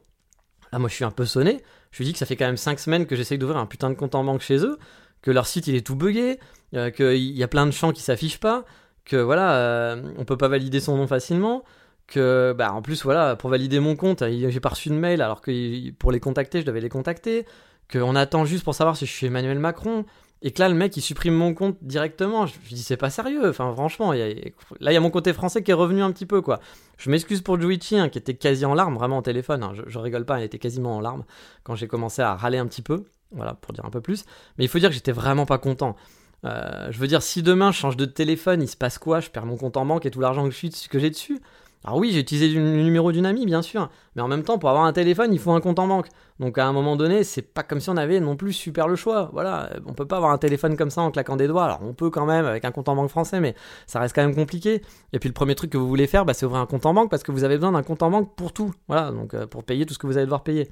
[0.72, 1.62] Là, moi, je suis un peu sonné.
[1.90, 3.90] Je lui dis que ça fait quand même 5 semaines que j'essaye d'ouvrir un putain
[3.90, 4.78] de compte en banque chez eux,
[5.22, 6.38] que leur site il est tout buggé,
[6.74, 8.64] euh, qu'il y a plein de champs qui s'affichent pas,
[9.04, 11.64] que voilà, euh, on peut pas valider son nom facilement,
[12.06, 15.40] que bah en plus voilà, pour valider mon compte, j'ai pas reçu de mail alors
[15.40, 17.46] que pour les contacter, je devais les contacter,
[17.90, 20.04] qu'on attend juste pour savoir si je suis Emmanuel Macron.
[20.42, 22.46] Et que là, le mec, il supprime mon compte directement.
[22.46, 23.48] Je lui dis, c'est pas sérieux.
[23.48, 26.40] Enfin, franchement, là, il y a mon côté français qui est revenu un petit peu,
[26.42, 26.60] quoi.
[26.96, 29.62] Je m'excuse pour Juichi, hein, qui était quasi en larmes, vraiment au téléphone.
[29.64, 29.72] Hein.
[29.86, 31.24] Je, rigole pas, il était quasiment en larmes
[31.64, 33.04] quand j'ai commencé à râler un petit peu.
[33.32, 34.24] Voilà, pour dire un peu plus.
[34.56, 35.96] Mais il faut dire que j'étais vraiment pas content.
[36.44, 39.20] Euh, je veux dire, si demain je change de téléphone, il se passe quoi?
[39.20, 41.40] Je perds mon compte en banque et tout l'argent que j'ai dessus
[41.84, 44.68] alors oui, j'ai utilisé le numéro d'une amie, bien sûr, mais en même temps, pour
[44.68, 46.08] avoir un téléphone, il faut un compte en banque.
[46.40, 48.96] Donc à un moment donné, c'est pas comme si on avait non plus super le
[48.96, 49.30] choix.
[49.32, 51.64] Voilà, on peut pas avoir un téléphone comme ça en claquant des doigts.
[51.64, 53.54] Alors on peut quand même avec un compte en banque français, mais
[53.86, 54.82] ça reste quand même compliqué.
[55.12, 56.94] Et puis le premier truc que vous voulez faire, bah, c'est ouvrir un compte en
[56.94, 58.72] banque parce que vous avez besoin d'un compte en banque pour tout.
[58.88, 60.68] Voilà, donc euh, pour payer tout ce que vous allez devoir payer.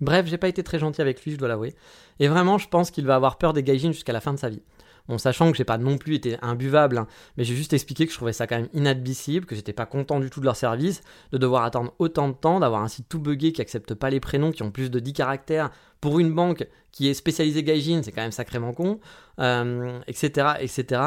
[0.00, 1.74] Bref, j'ai pas été très gentil avec lui, je dois l'avouer.
[2.20, 4.48] Et vraiment, je pense qu'il va avoir peur des gaijins jusqu'à la fin de sa
[4.48, 4.62] vie.
[5.08, 8.12] Bon, sachant que j'ai pas non plus été imbuvable, hein, mais j'ai juste expliqué que
[8.12, 11.00] je trouvais ça quand même inadmissible, que j'étais pas content du tout de leur service,
[11.32, 14.20] de devoir attendre autant de temps, d'avoir un site tout buggé qui accepte pas les
[14.20, 18.12] prénoms qui ont plus de 10 caractères pour une banque qui est spécialisée gaijin, c'est
[18.12, 19.00] quand même sacrément con,
[19.38, 21.02] etc., etc.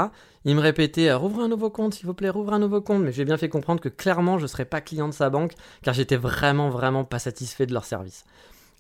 [0.46, 3.04] Il me répétait euh, rouvre un nouveau compte, s'il vous plaît, rouvre un nouveau compte,
[3.04, 5.94] mais j'ai bien fait comprendre que clairement je serais pas client de sa banque car
[5.94, 8.26] j'étais vraiment vraiment pas satisfait de leur service.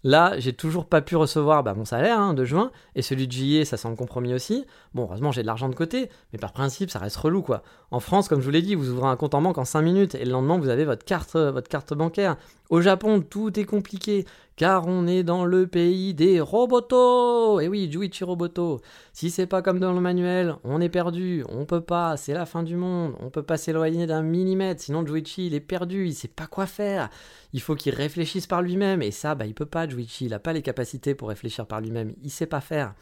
[0.03, 3.31] Là, j'ai toujours pas pu recevoir bah, mon salaire hein, de juin, et celui de
[3.31, 4.65] juillet, ça semble compromis aussi.
[4.95, 7.61] Bon, heureusement, j'ai de l'argent de côté, mais par principe, ça reste relou, quoi.
[7.91, 9.81] En France, comme je vous l'ai dit, vous ouvrez un compte en banque en 5
[9.81, 12.37] minutes, et le lendemain, vous avez votre carte, votre carte bancaire.
[12.69, 14.25] Au Japon, tout est compliqué,
[14.61, 17.59] car on est dans le pays des robotos.
[17.61, 18.79] Et oui, Juichi Roboto.
[19.11, 22.45] Si c'est pas comme dans le manuel, on est perdu, on peut pas, c'est la
[22.45, 26.13] fin du monde, on peut pas s'éloigner d'un millimètre, sinon Juichi, il est perdu, il
[26.13, 27.09] sait pas quoi faire.
[27.53, 30.39] Il faut qu'il réfléchisse par lui-même, et ça, bah, il peut pas, Juichi, il a
[30.39, 32.93] pas les capacités pour réfléchir par lui-même, il sait pas faire.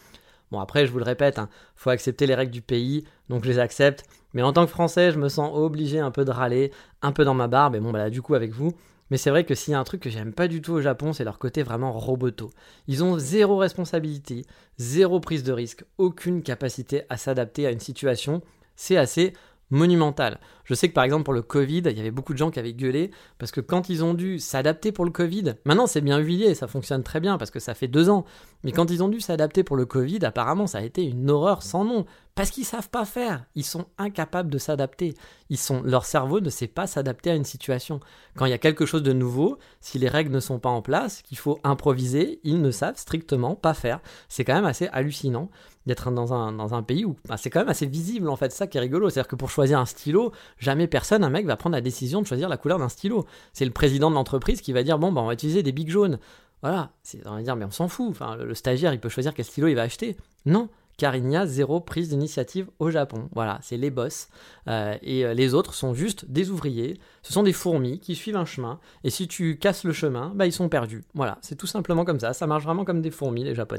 [0.51, 3.49] Bon, après, je vous le répète, hein, faut accepter les règles du pays, donc je
[3.49, 4.05] les accepte.
[4.33, 7.25] Mais en tant que Français, je me sens obligé un peu de râler, un peu
[7.25, 8.71] dans ma barbe, et bon, bah là, du coup, avec vous,
[9.09, 10.81] mais c'est vrai que s'il y a un truc que j'aime pas du tout au
[10.81, 12.51] Japon, c'est leur côté vraiment roboto.
[12.87, 14.45] Ils ont zéro responsabilité,
[14.77, 18.41] zéro prise de risque, aucune capacité à s'adapter à une situation.
[18.75, 19.33] C'est assez
[19.69, 20.39] monumental.
[20.63, 22.59] Je sais que par exemple pour le Covid, il y avait beaucoup de gens qui
[22.59, 26.17] avaient gueulé parce que quand ils ont dû s'adapter pour le Covid, maintenant c'est bien
[26.19, 28.25] huilé, ça fonctionne très bien parce que ça fait deux ans,
[28.63, 31.63] mais quand ils ont dû s'adapter pour le Covid, apparemment ça a été une horreur
[31.63, 32.05] sans nom
[32.35, 35.15] parce qu'ils savent pas faire, ils sont incapables de s'adapter,
[35.49, 37.99] ils sont leur cerveau ne sait pas s'adapter à une situation.
[38.35, 40.81] Quand il y a quelque chose de nouveau, si les règles ne sont pas en
[40.81, 43.99] place, qu'il faut improviser, ils ne savent strictement pas faire.
[44.29, 45.49] C'est quand même assez hallucinant
[45.89, 48.51] d'être dans un, dans un pays où bah, c'est quand même assez visible en fait,
[48.51, 49.09] ça qui est rigolo.
[49.09, 52.27] C'est-à-dire que pour choisir un stylo, jamais personne, un mec va prendre la décision de
[52.27, 53.25] choisir la couleur d'un stylo.
[53.53, 55.89] C'est le président de l'entreprise qui va dire bon, bah, on va utiliser des bics
[55.89, 56.19] jaunes.
[56.61, 56.91] Voilà,
[57.25, 58.07] on va dire mais on s'en fout.
[58.09, 60.15] Enfin, le, stagiaire il peut choisir quel stylo il va acheter.
[60.45, 63.29] Non, car il n'y a zéro prise d'initiative au Japon.
[63.33, 64.27] Voilà, c'est les boss.
[64.67, 66.99] Euh, et euh, les autres sont juste des ouvriers.
[67.23, 68.79] Ce sont des fourmis qui suivent un chemin.
[69.03, 71.03] Et si tu casses le chemin, bah, ils sont perdus.
[71.15, 72.33] Voilà, c'est tout simplement comme ça.
[72.33, 73.78] Ça marche vraiment comme des fourmis, les Japonais.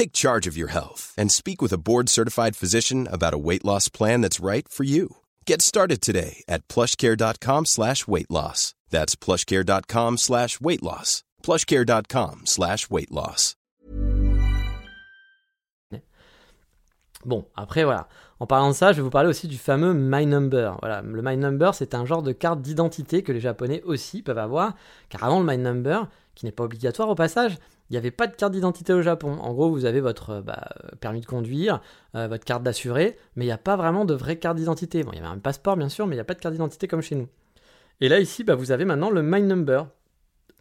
[0.00, 3.90] Take charge of your health and speak with a board-certified physician about a weight loss
[3.90, 5.16] plan that's right for you.
[5.46, 8.72] Get started today at plushcare.com slash weight loss.
[8.88, 11.22] That's plushcare.com slash weight loss.
[11.42, 13.56] plushcare.com slash weight loss.
[17.26, 18.08] Bon, après voilà.
[18.38, 20.78] En parlant de ça, je vais vous parler aussi du fameux My Number.
[20.80, 24.38] Voilà, le My Number, c'est un genre de carte d'identité que les Japonais aussi peuvent
[24.38, 24.72] avoir,
[25.10, 27.58] car avant le My Number, qui n'est pas obligatoire au passage,
[27.90, 29.38] il n'y avait pas de carte d'identité au Japon.
[29.40, 30.68] En gros, vous avez votre bah,
[31.00, 31.80] permis de conduire,
[32.14, 35.02] euh, votre carte d'assuré, mais il n'y a pas vraiment de vraie carte d'identité.
[35.02, 36.52] Bon, il y avait un passeport bien sûr, mais il n'y a pas de carte
[36.52, 37.28] d'identité comme chez nous.
[38.00, 39.88] Et là ici, bah, vous avez maintenant le My Number.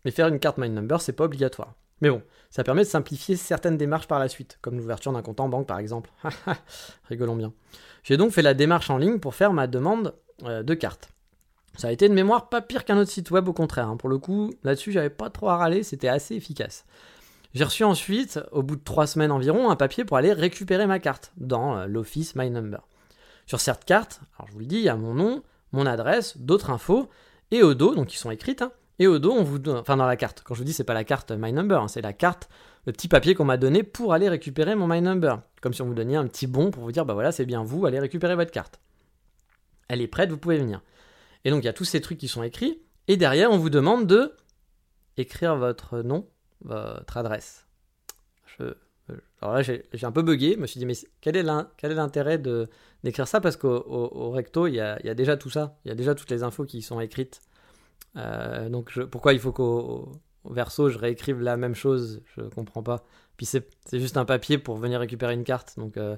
[0.05, 1.75] Mais faire une carte My Number, c'est pas obligatoire.
[2.01, 5.39] Mais bon, ça permet de simplifier certaines démarches par la suite, comme l'ouverture d'un compte
[5.39, 6.09] en banque par exemple.
[7.09, 7.53] Rigolons bien.
[8.03, 10.15] J'ai donc fait la démarche en ligne pour faire ma demande
[10.45, 11.09] euh, de carte.
[11.77, 13.87] Ça a été de mémoire pas pire qu'un autre site web, au contraire.
[13.87, 13.97] Hein.
[13.97, 16.85] Pour le coup, là-dessus, j'avais pas trop à râler, c'était assez efficace.
[17.53, 20.99] J'ai reçu ensuite, au bout de trois semaines environ, un papier pour aller récupérer ma
[20.99, 22.87] carte dans euh, l'Office My Number.
[23.47, 26.37] Sur cette carte, alors je vous le dis, il y a mon nom, mon adresse,
[26.37, 27.09] d'autres infos,
[27.49, 29.97] et au dos, donc qui sont écrites, hein, et au dos, on vous donne, enfin
[29.97, 30.43] dans la carte.
[30.45, 32.49] Quand je vous dis, c'est pas la carte My Number, hein, c'est la carte,
[32.85, 35.41] le petit papier qu'on m'a donné pour aller récupérer mon My Number.
[35.61, 37.63] Comme si on vous donnait un petit bon pour vous dire, bah voilà, c'est bien
[37.63, 38.79] vous, allez récupérer votre carte.
[39.87, 40.83] Elle est prête, vous pouvez venir.
[41.45, 43.71] Et donc il y a tous ces trucs qui sont écrits, et derrière, on vous
[43.71, 44.35] demande de
[45.17, 46.27] écrire votre nom,
[46.61, 47.65] votre adresse.
[48.45, 48.73] Je,
[49.41, 50.53] alors là, j'ai un peu bugué.
[50.55, 52.37] Je me suis dit, mais quel est l'intérêt
[53.03, 53.41] d'écrire ça?
[53.41, 55.77] Parce qu'au recto, il y, a, déjà tout ça.
[55.85, 57.41] Il y a déjà toutes les infos qui sont écrites.
[58.15, 60.11] Euh, donc pourquoi il faut qu'au
[60.45, 62.21] verso, je réécrive la même chose?
[62.35, 63.03] Je comprends pas.
[63.37, 65.75] Puis c'est juste un papier pour venir récupérer une carte.
[65.77, 66.17] Donc euh,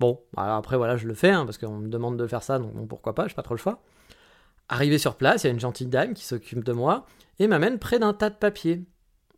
[0.00, 2.58] bon, après, voilà, je le fais hein, parce qu'on me demande de faire ça.
[2.58, 3.82] Donc pourquoi pas, j'ai pas trop le choix.
[4.68, 7.04] Arrivé sur place, il y a une gentille dame qui s'occupe de moi
[7.38, 8.84] et m'amène près d'un tas de papiers.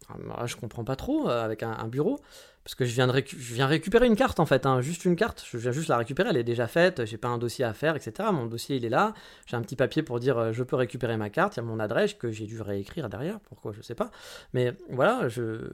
[0.08, 2.20] Alors, je comprends pas trop euh, avec un, bureau
[2.64, 5.44] parce que je viens, je viens récupérer une carte en fait, hein, juste une carte,
[5.50, 7.94] je viens juste la récupérer, elle est déjà faite, j'ai pas un dossier à faire,
[7.94, 8.30] etc.
[8.32, 9.12] Mon dossier il est là,
[9.44, 11.66] j'ai un petit papier pour dire euh, je peux récupérer ma carte, il y a
[11.66, 14.10] mon adresse que j'ai dû réécrire derrière, pourquoi je sais pas.
[14.54, 15.70] Mais voilà, je,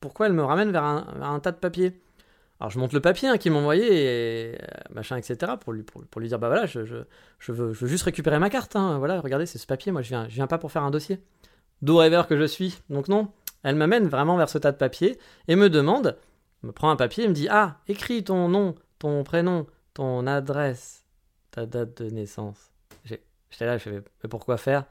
[0.00, 1.98] pourquoi elle me ramène vers un, tas de papiers?
[2.60, 4.56] Alors je monte le papier hein, qu'il m'a envoyé, euh,
[4.94, 5.52] machin, etc.
[5.58, 8.76] Pour lui, pour, lui dire, bah voilà, je, je, veux, juste récupérer ma carte.
[8.76, 10.90] Hein, voilà, regardez, c'est ce papier, moi je viens, je viens pas pour faire un
[10.90, 11.20] dossier.
[11.80, 13.30] D'où rêveur que je suis, donc non.
[13.64, 16.16] Elle m'amène vraiment vers ce tas de papier et me demande,
[16.62, 21.04] me prend un papier et me dit Ah, écris ton nom, ton prénom, ton adresse,
[21.50, 22.70] ta date de naissance.
[23.04, 24.84] J'étais là, je fais Mais pourquoi faire?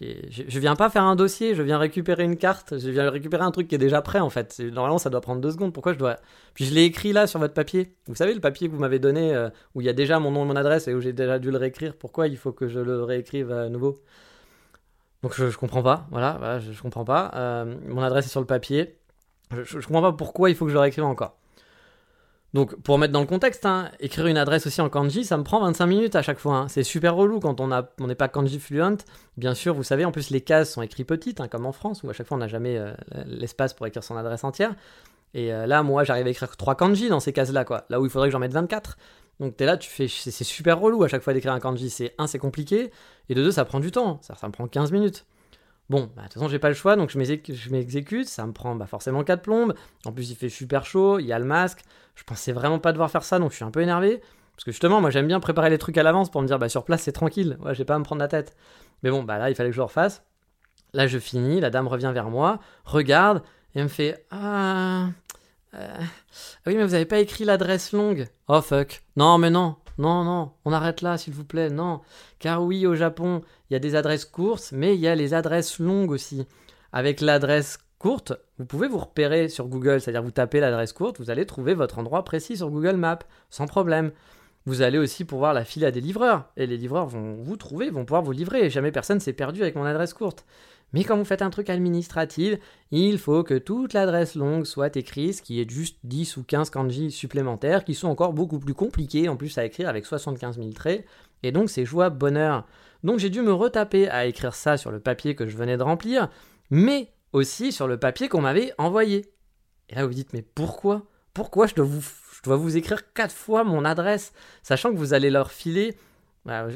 [0.00, 3.50] Je, viens pas faire un dossier, je viens récupérer une carte, je viens récupérer un
[3.50, 4.60] truc qui est déjà prêt en fait.
[4.60, 5.72] Normalement, ça doit prendre deux secondes.
[5.72, 6.16] Pourquoi je dois.
[6.54, 7.94] Puis je l'ai écrit là sur votre papier.
[8.06, 10.30] Vous savez, le papier que vous m'avez donné euh, où il y a déjà mon
[10.30, 11.96] nom et mon adresse et où j'ai déjà dû le réécrire.
[11.96, 13.98] Pourquoi il faut que je le réécrive à nouveau?
[15.22, 17.30] Donc je, comprends pas, voilà, je, comprends pas.
[17.34, 18.96] Euh, mon adresse est sur le papier.
[19.50, 21.36] Je, comprends pas pourquoi il faut que je le réécrive encore.
[22.54, 25.44] Donc pour mettre dans le contexte, hein, écrire une adresse aussi en kanji, ça me
[25.44, 26.56] prend 25 minutes à chaque fois.
[26.56, 26.68] Hein.
[26.68, 29.04] C'est super relou quand on n'est pas kanji fluent.
[29.36, 32.02] Bien sûr, vous savez, en plus les cases sont écrites petites, hein, comme en France,
[32.02, 32.92] où à chaque fois on n'a jamais euh,
[33.26, 34.74] l'espace pour écrire son adresse entière.
[35.34, 37.84] Et euh, là, moi, j'arrive à écrire 3 kanji dans ces cases-là, quoi.
[37.88, 38.96] Là où il faudrait que j'en mette 24.
[39.38, 41.88] Donc t'es là, tu fais, c'est super relou à chaque fois d'écrire un kanji.
[41.88, 42.90] C'est un, c'est compliqué,
[43.28, 44.18] et de deux, ça prend du temps.
[44.22, 45.26] Ça, ça me prend 15 minutes.
[45.88, 47.18] Bon, bah, de toute façon, j'ai pas le choix, donc je
[47.70, 48.28] m'exécute.
[48.28, 49.74] Ça me prend bah, forcément 4 plombes.
[50.04, 51.80] En plus, il fait super chaud, il y a le masque.
[52.14, 54.20] Je pensais vraiment pas devoir faire ça, donc je suis un peu énervé.
[54.54, 56.68] Parce que justement, moi, j'aime bien préparer les trucs à l'avance pour me dire, bah,
[56.68, 57.58] sur place, c'est tranquille.
[57.60, 58.56] Ouais, j'ai pas à me prendre la tête.
[59.02, 60.22] Mais bon, bah là, il fallait que je le refasse.
[60.92, 63.42] Là, je finis, la dame revient vers moi, regarde,
[63.74, 65.08] et me fait Ah.
[65.74, 66.00] Euh,
[66.66, 68.28] oui, mais vous avez pas écrit l'adresse longue.
[68.48, 69.02] Oh fuck.
[69.16, 72.00] Non, mais non, non, non, on arrête là, s'il vous plaît, non.
[72.38, 75.34] Car oui, au Japon, il y a des adresses courtes, mais il y a les
[75.34, 76.46] adresses longues aussi.
[76.90, 81.28] Avec l'adresse courte, vous pouvez vous repérer sur Google, c'est-à-dire vous tapez l'adresse courte, vous
[81.28, 83.18] allez trouver votre endroit précis sur Google Maps,
[83.50, 84.12] sans problème.
[84.64, 86.48] vous allez aussi pouvoir la filer à des livreurs.
[86.56, 88.64] Et les livreurs vont vous trouver, vont pouvoir vous livrer.
[88.64, 90.46] Et jamais personne s'est perdu avec mon adresse courte.
[90.92, 92.58] Mais quand vous faites un truc administratif,
[92.90, 96.70] il faut que toute l'adresse longue soit écrite, ce qui est juste 10 ou 15
[96.70, 100.70] kanji supplémentaires, qui sont encore beaucoup plus compliqués en plus à écrire avec 75 000
[100.70, 101.04] traits.
[101.42, 102.66] Et donc c'est joie bonheur.
[103.04, 105.82] Donc j'ai dû me retaper à écrire ça sur le papier que je venais de
[105.82, 106.28] remplir,
[106.70, 109.32] mais aussi sur le papier qu'on m'avait envoyé.
[109.88, 111.06] Et là vous dites, mais pourquoi?
[111.32, 111.86] Pourquoi je dois
[112.56, 115.96] vous, écrire quatre fois mon adresse, sachant que vous allez leur filer...
[116.46, 116.68] Bah,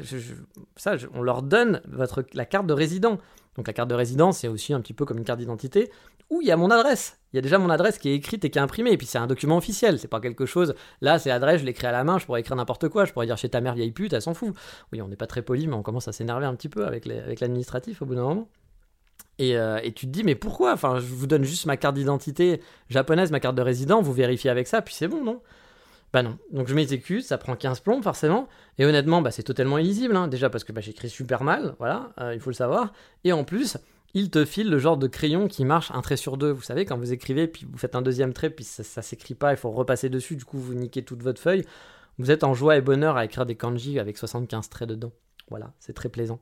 [0.75, 3.17] ça, on leur donne votre, la carte de résident.
[3.55, 5.89] Donc la carte de résidence, c'est aussi un petit peu comme une carte d'identité,
[6.29, 7.19] où il y a mon adresse.
[7.31, 9.07] Il y a déjà mon adresse qui est écrite et qui est imprimée, et puis
[9.07, 10.75] c'est un document officiel, c'est pas quelque chose.
[11.01, 13.25] Là, c'est l'adresse, je l'écris à la main, je pourrais écrire n'importe quoi, je pourrais
[13.25, 14.53] dire chez ta mère vieille pute, elle s'en fout.
[14.91, 17.05] Oui, on n'est pas très poli, mais on commence à s'énerver un petit peu avec
[17.05, 18.49] l'administratif au bout d'un moment.
[19.37, 20.73] Et, euh, et, tu te dis, mais pourquoi?
[20.73, 24.49] Enfin, je vous donne juste ma carte d'identité japonaise, ma carte de résident, vous vérifiez
[24.49, 25.41] avec ça, puis c'est bon, non?
[26.15, 26.37] Bah non.
[26.49, 28.47] Donc je m'exécute, ça prend 15 plombs forcément.
[28.77, 30.15] Et honnêtement, bah, c'est totalement illisible.
[30.15, 30.29] Hein.
[30.29, 32.93] Déjà parce que bah, j'écris super mal, voilà, euh, il faut le savoir.
[33.25, 33.75] Et en plus,
[34.13, 36.51] il te file le genre de crayon qui marche un trait sur deux.
[36.51, 39.35] Vous savez, quand vous écrivez, puis vous faites un deuxième trait, puis ça, ça s'écrit
[39.35, 41.65] pas, il faut repasser dessus, du coup vous niquez toute votre feuille.
[42.17, 45.11] Vous êtes en joie et bonheur à écrire des kanji avec 75 traits dedans.
[45.49, 46.39] Voilà, c'est très plaisant.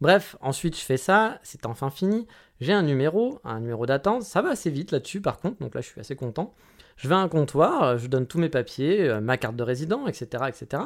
[0.00, 2.28] Bref, ensuite je fais ça, c'est enfin fini.
[2.60, 4.22] J'ai un numéro, un numéro d'attente.
[4.22, 6.54] Ça va assez vite là-dessus par contre, donc là je suis assez content.
[6.98, 10.06] Je vais à un comptoir, je donne tous mes papiers, euh, ma carte de résident,
[10.06, 10.82] etc., etc.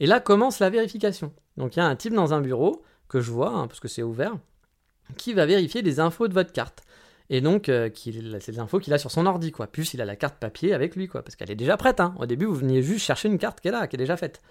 [0.00, 1.32] Et là commence la vérification.
[1.56, 3.88] Donc il y a un type dans un bureau que je vois, hein, parce que
[3.88, 4.34] c'est ouvert,
[5.16, 6.82] qui va vérifier des infos de votre carte.
[7.28, 9.66] Et donc, euh, c'est des infos qu'il a sur son ordi, quoi.
[9.66, 11.22] Plus il a la carte papier avec lui, quoi.
[11.22, 12.14] Parce qu'elle est déjà prête, hein.
[12.18, 14.42] Au début, vous veniez juste chercher une carte est là, qui est déjà faite.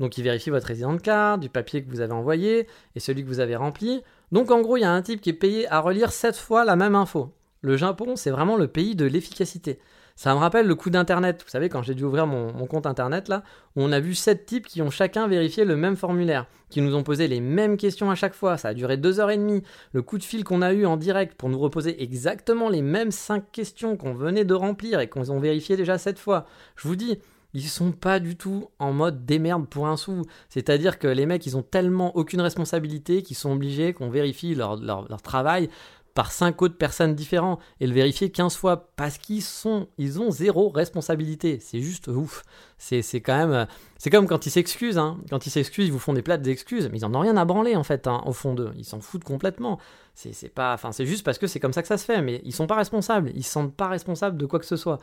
[0.00, 3.24] Donc, il vérifie votre résident de carte, du papier que vous avez envoyé et celui
[3.24, 4.02] que vous avez rempli.
[4.32, 6.64] Donc, en gros, il y a un type qui est payé à relire 7 fois
[6.64, 7.32] la même info.
[7.60, 9.78] Le Japon, c'est vraiment le pays de l'efficacité.
[10.16, 11.42] Ça me rappelle le coup d'Internet.
[11.44, 13.42] Vous savez, quand j'ai dû ouvrir mon, compte Internet, là,
[13.74, 17.02] on a vu sept types qui ont chacun vérifié le même formulaire, qui nous ont
[17.02, 18.56] posé les mêmes questions à chaque fois.
[18.56, 19.62] Ça a duré deux heures et demie.
[19.92, 23.10] Le coup de fil qu'on a eu en direct pour nous reposer exactement les mêmes
[23.10, 26.46] cinq questions qu'on venait de remplir et qu'on a vérifié déjà sept fois.
[26.76, 27.18] Je vous dis,
[27.54, 30.22] ils sont pas du tout en mode démerde pour un sou.
[30.48, 34.76] C'est-à-dire que les mecs, ils ont tellement aucune responsabilité qu'ils sont obligés qu'on vérifie leur,
[35.22, 35.70] travail
[36.14, 40.30] par cinq autres personnes différentes et le vérifier 15 fois parce qu'ils sont, ils ont
[40.30, 41.58] zéro responsabilité.
[41.60, 42.44] C'est juste ouf.
[42.78, 43.66] C'est, quand même,
[43.98, 44.98] c'est comme quand ils s'excusent.
[44.98, 45.18] Hein.
[45.28, 47.44] Quand ils s'excusent, ils vous font des plates d'excuses, mais ils en ont rien à
[47.44, 48.72] branler en fait hein, au fond d'eux.
[48.76, 49.78] Ils s'en foutent complètement.
[50.14, 52.22] C'est, c'est pas, enfin, c'est juste parce que c'est comme ça que ça se fait.
[52.22, 53.32] Mais ils sont pas responsables.
[53.34, 54.98] Ils se sentent pas responsables de quoi que ce soit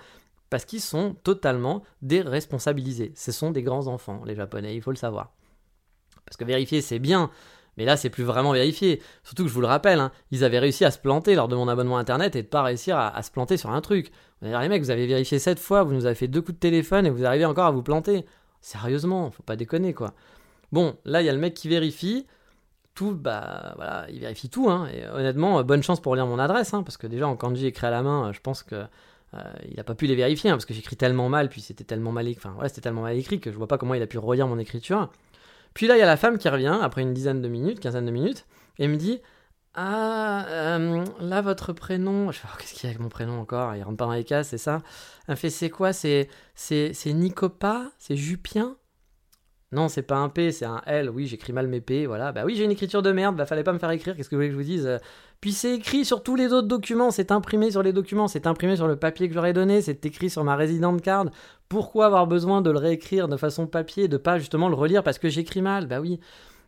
[0.52, 3.14] parce qu'ils sont totalement déresponsabilisés.
[3.16, 4.76] Ce sont des grands enfants, les Japonais.
[4.76, 5.32] Il faut le savoir.
[6.26, 7.32] Parce que vérifier, c'est bien.
[7.78, 9.02] Mais là, c'est plus vraiment vérifié.
[9.24, 11.56] Surtout que je vous le rappelle, hein, ils avaient réussi à se planter lors de
[11.56, 14.12] mon abonnement internet et de pas réussir à, se planter sur un truc.
[14.42, 16.42] Vous allez dire, les mecs, vous avez vérifié sept fois, vous nous avez fait deux
[16.42, 18.26] coups de téléphone et vous arrivez encore à vous planter.
[18.62, 20.14] Sérieusement, faut pas déconner quoi.
[20.72, 22.26] Bon, là, il y a le mec qui vérifie.
[22.94, 24.70] Tout, bah voilà, il vérifie tout.
[24.70, 27.68] Hein, et honnêtement, bonne chance pour lire mon adresse, hein, parce que déjà en kanji
[27.68, 28.84] écrit à la main, je pense que
[29.34, 29.40] euh,
[29.78, 32.28] n'a pas pu les vérifier, hein, parce que j'écris tellement mal, puis c'était tellement mal
[32.28, 34.18] écrit, enfin ouais, c'était tellement mal écrit que je vois pas comment il a pu
[34.18, 35.10] relire mon écriture.
[35.74, 38.06] Puis là, il y a la femme qui revient après une dizaine de minutes, quinzaine
[38.06, 38.46] de minutes,
[38.78, 39.22] et me dit
[39.74, 42.32] Ah, euh, là, votre prénom.
[42.32, 43.76] Je fais oh, Qu'est-ce qu'il y a avec mon prénom encore?
[43.76, 44.82] Il rentre pas dans les cases, c'est ça.
[45.28, 45.94] Elle fait C'est quoi?
[45.94, 46.28] C'est
[47.06, 48.78] Nicopas C'est Jupien?
[49.74, 51.10] Non, c'est pas un P, c'est un L.
[51.10, 52.34] Oui, j'écris mal mes P, voilà.
[52.34, 54.36] Bah oui, j'ai une écriture de merde, bah fallait pas me faire écrire, qu'est-ce que
[54.36, 55.00] vous voulez que je vous dise?
[55.42, 58.76] Puis c'est écrit sur tous les autres documents, c'est imprimé sur les documents, c'est imprimé
[58.76, 61.26] sur le papier que j'aurais donné, c'est écrit sur ma résidente card.
[61.68, 65.18] Pourquoi avoir besoin de le réécrire de façon papier, de pas justement le relire parce
[65.18, 65.88] que j'écris mal?
[65.88, 66.20] Bah oui.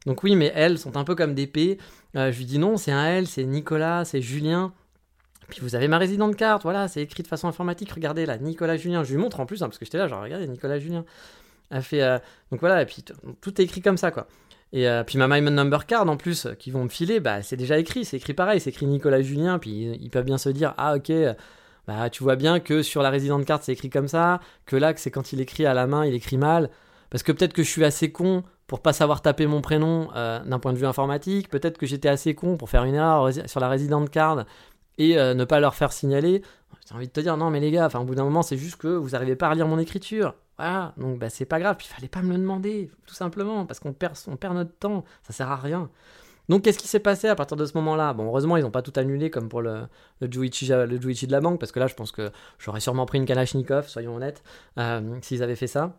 [0.07, 1.77] Donc oui, mais L sont un peu comme des P.
[2.15, 4.73] Euh, je lui dis non, c'est un L, c'est Nicolas, c'est Julien.
[5.49, 8.75] Puis vous avez ma résidente carte, voilà, c'est écrit de façon informatique, regardez là, Nicolas
[8.75, 9.03] Julien.
[9.03, 11.05] Je lui montre en plus, hein, parce que j'étais là, genre, regardez, Nicolas Julien
[11.69, 12.01] a fait.
[12.01, 12.17] Euh,
[12.49, 13.05] donc voilà, et puis
[13.39, 14.25] tout est écrit comme ça, quoi.
[14.73, 17.55] Et euh, puis ma My Number Card en plus, qui vont me filer, bah c'est
[17.55, 20.73] déjà écrit, c'est écrit pareil, c'est écrit Nicolas Julien, puis ils peuvent bien se dire,
[20.77, 21.11] ah ok,
[21.87, 24.95] bah tu vois bien que sur la résidente carte c'est écrit comme ça, que là
[24.95, 26.71] que c'est quand il écrit à la main, il écrit mal,
[27.11, 30.43] parce que peut-être que je suis assez con pour pas savoir taper mon prénom euh,
[30.43, 33.59] d'un point de vue informatique, peut-être que j'étais assez con pour faire une erreur sur
[33.59, 34.45] la résidente card
[34.97, 36.41] et ne pas leur faire signaler.
[36.87, 38.57] J'ai envie de te dire, non mais les gars, enfin au bout d'un moment c'est
[38.57, 40.33] juste que vous n'arrivez pas à lire mon écriture.
[40.57, 43.79] Voilà, donc bah, c'est pas grave, il fallait pas me le demander, tout simplement, parce
[43.79, 45.89] qu'on perd, on perd notre temps, ça sert à rien.
[46.49, 48.13] Donc qu'est-ce qui s'est passé à partir de ce moment-là?
[48.13, 49.87] Bon, heureusement, ils n'ont pas tout annulé comme pour le,
[50.19, 53.17] le, Juichi, le de la banque, parce que là, je pense que j'aurais sûrement pris
[53.17, 54.43] une Kalachnikov, soyons honnêtes,
[54.77, 55.97] euh, s'ils avaient fait ça.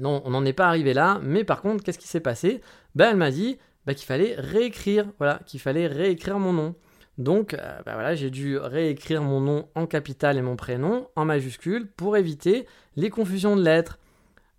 [0.00, 2.60] Non, on n'en est pas arrivé là, mais par contre, qu'est-ce qui s'est passé?
[2.94, 6.74] Ben, elle m'a dit bah, qu'il fallait réécrire, voilà, qu'il fallait réécrire mon nom.
[7.18, 11.24] Donc, euh, bah voilà, j'ai dû réécrire mon nom en capital et mon prénom en
[11.24, 12.66] majuscule pour éviter
[12.96, 13.98] les confusions de lettres.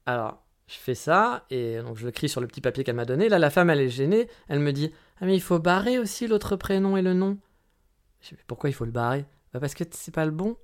[0.05, 3.05] Alors, Je fais ça, et donc je le crie sur le petit papier qu'elle m'a
[3.05, 3.27] donné.
[3.27, 4.27] Là, la femme, elle est gênée.
[4.49, 7.39] Elle me dit Ah, mais il faut barrer aussi l'autre prénom et le nom.
[8.21, 9.25] Je dis Pourquoi il faut le barrer?
[9.51, 10.57] Bah Parce que c'est pas le bon.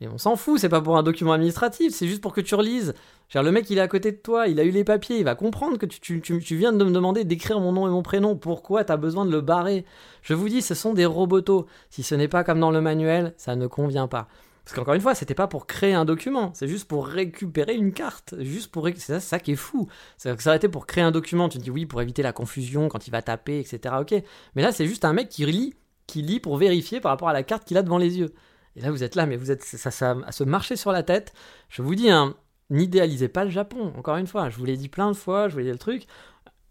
[0.00, 2.54] Et on s'en fout, c'est pas pour un document administratif, c'est juste pour que tu
[2.54, 2.94] relises.
[3.30, 5.24] Genre, le mec, il est à côté de toi, il a eu les papiers, il
[5.24, 6.20] va comprendre que tu,
[6.56, 8.36] viens de me demander d'écrire mon nom et mon prénom.
[8.36, 9.86] Pourquoi t'as besoin de le barrer?
[10.22, 11.66] Je vous dis, ce sont des robotos.
[11.88, 14.28] Si ce n'est pas comme dans le manuel, ça ne convient pas.
[14.66, 17.92] Parce qu'encore une fois, c'était pas pour créer un document, c'est juste pour récupérer une
[17.92, 19.86] carte, juste pour c'est ça, qui est fou.
[20.18, 22.32] Ça, ça aurait été pour créer un document, tu te dis oui pour éviter la
[22.32, 23.94] confusion quand il va taper, etc.
[24.00, 24.12] Ok,
[24.56, 25.74] mais là c'est juste un mec qui lit,
[26.08, 28.34] qui lit pour vérifier par rapport à la carte qu'il a devant les yeux.
[28.76, 31.02] Et là vous êtes là, mais vous êtes ça, ça à se marcher sur la
[31.02, 31.32] tête.
[31.68, 32.34] Je vous dis, hein,
[32.70, 33.92] n'idéalisez pas le Japon.
[33.96, 35.78] Encore une fois, je vous l'ai dit plein de fois, je vous l'ai dit le
[35.78, 36.06] truc.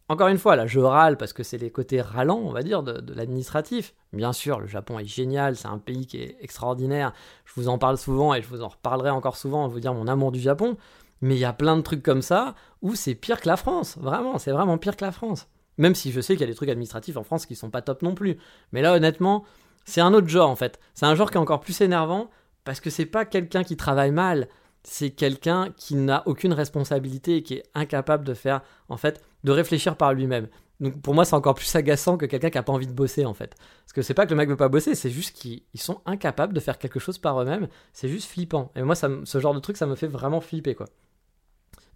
[0.07, 2.83] Encore une fois, là, je râle parce que c'est les côtés râlants, on va dire,
[2.83, 3.95] de, l'administratif.
[4.13, 7.11] Bien sûr, le Japon est génial, c'est un pays qui est extraordinaire.
[7.43, 10.07] Je vous en parle souvent et je vous en reparlerai encore souvent, vous dire mon
[10.07, 10.77] amour du Japon.
[11.21, 12.53] Mais il y a plein de trucs comme ça
[12.83, 13.97] où c'est pire que la France.
[13.97, 15.47] Vraiment, c'est vraiment pire que la France.
[15.79, 17.81] Même si je sais qu'il y a des trucs administratifs en France qui sont pas
[17.81, 18.37] top non plus.
[18.73, 19.43] Mais là, honnêtement,
[19.85, 20.79] c'est un autre genre en fait.
[20.93, 22.29] C'est un genre qui est encore plus énervant
[22.63, 24.47] parce que c'est pas quelqu'un qui travaille mal,
[24.83, 29.51] c'est quelqu'un qui n'a aucune responsabilité et qui est incapable de faire, en fait, de
[29.51, 30.47] réfléchir par lui-même.
[30.79, 33.25] Donc pour moi, c'est encore plus agaçant que quelqu'un qui n'a pas envie de bosser,
[33.25, 33.55] en fait.
[33.83, 36.53] Parce que c'est pas que le mec veut pas bosser, c'est juste qu'ils sont incapables
[36.53, 37.67] de faire quelque chose par eux-mêmes.
[37.93, 38.71] C'est juste flippant.
[38.75, 40.87] Et moi, ce genre de truc, ça me fait vraiment flipper, quoi.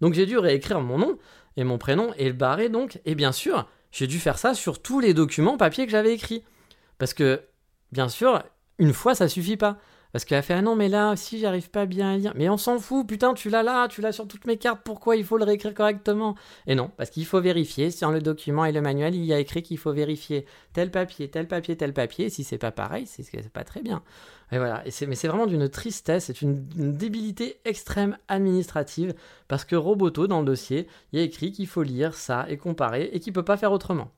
[0.00, 1.18] Donc j'ai dû réécrire mon nom
[1.56, 3.00] et mon prénom et le barrer, donc.
[3.04, 6.42] Et bien sûr, j'ai dû faire ça sur tous les documents papier que j'avais écrits.
[6.98, 7.42] Parce que,
[7.92, 8.42] bien sûr,
[8.78, 9.78] une fois, ça suffit pas.
[10.12, 12.32] Parce qu'elle a fait Ah non, mais là, si j'arrive pas bien à lire.
[12.34, 15.16] Mais on s'en fout, putain, tu l'as là, tu l'as sur toutes mes cartes, pourquoi
[15.16, 16.34] il faut le réécrire correctement?
[16.66, 17.90] Et non, parce qu'il faut vérifier.
[17.90, 21.28] Sur le document et le manuel, il y a écrit qu'il faut vérifier tel papier,
[21.30, 22.28] tel papier, tel papier.
[22.28, 24.02] Si c'est pas pareil, c'est pas très bien.
[24.52, 24.82] Et voilà.
[24.84, 29.14] Mais c'est vraiment d'une tristesse, c'est une, une, débilité extrême administrative.
[29.46, 32.56] Parce que Roboto, dans le dossier, il y a écrit qu'il faut lire ça et
[32.56, 34.10] comparer et qu'il peut pas faire autrement.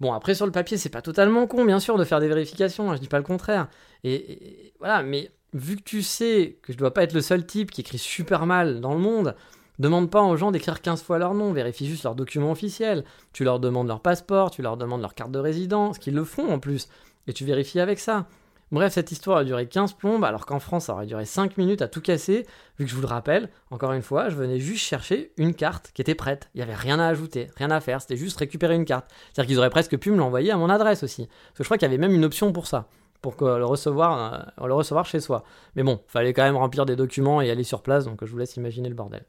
[0.00, 2.90] Bon, après, sur le papier, c'est pas totalement con, bien sûr, de faire des vérifications,
[2.90, 3.68] hein, je dis pas le contraire.
[4.04, 7.70] Et, voilà, mais vu que tu sais que je dois pas être le seul type
[7.70, 9.34] qui écrit super mal dans le monde,
[9.80, 13.04] demande pas aux gens d'écrire 15 fois leur nom, vérifie juste leurs documents officiels.
[13.32, 16.52] Tu leur demandes leur passeport, tu leur demandes leur carte de résidence, qu'ils le font
[16.52, 16.88] en plus,
[17.26, 18.28] et tu vérifies avec ça.
[18.70, 21.80] Bref, cette histoire a duré 15 plombes, alors qu'en France, ça aurait duré 5 minutes
[21.80, 22.46] à tout casser,
[22.78, 25.90] vu que je vous le rappelle, encore une fois, je venais juste chercher une carte
[25.94, 26.50] qui était prête.
[26.54, 29.06] Il n'y avait rien à ajouter, rien à faire, c'était juste récupérer une carte.
[29.32, 31.26] C'est-à-dire qu'ils auraient presque pu me l'envoyer à mon adresse aussi.
[31.26, 32.88] Parce que je crois qu'il y avait même une option pour ça,
[33.22, 35.44] pour le recevoir, euh, le recevoir chez soi.
[35.74, 38.38] Mais bon, fallait quand même remplir des documents et aller sur place, donc je vous
[38.38, 39.24] laisse imaginer le bordel.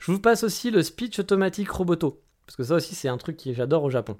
[0.00, 3.36] Je vous passe aussi le speech automatique Roboto, parce que ça aussi c'est un truc
[3.36, 4.16] que j'adore au Japon.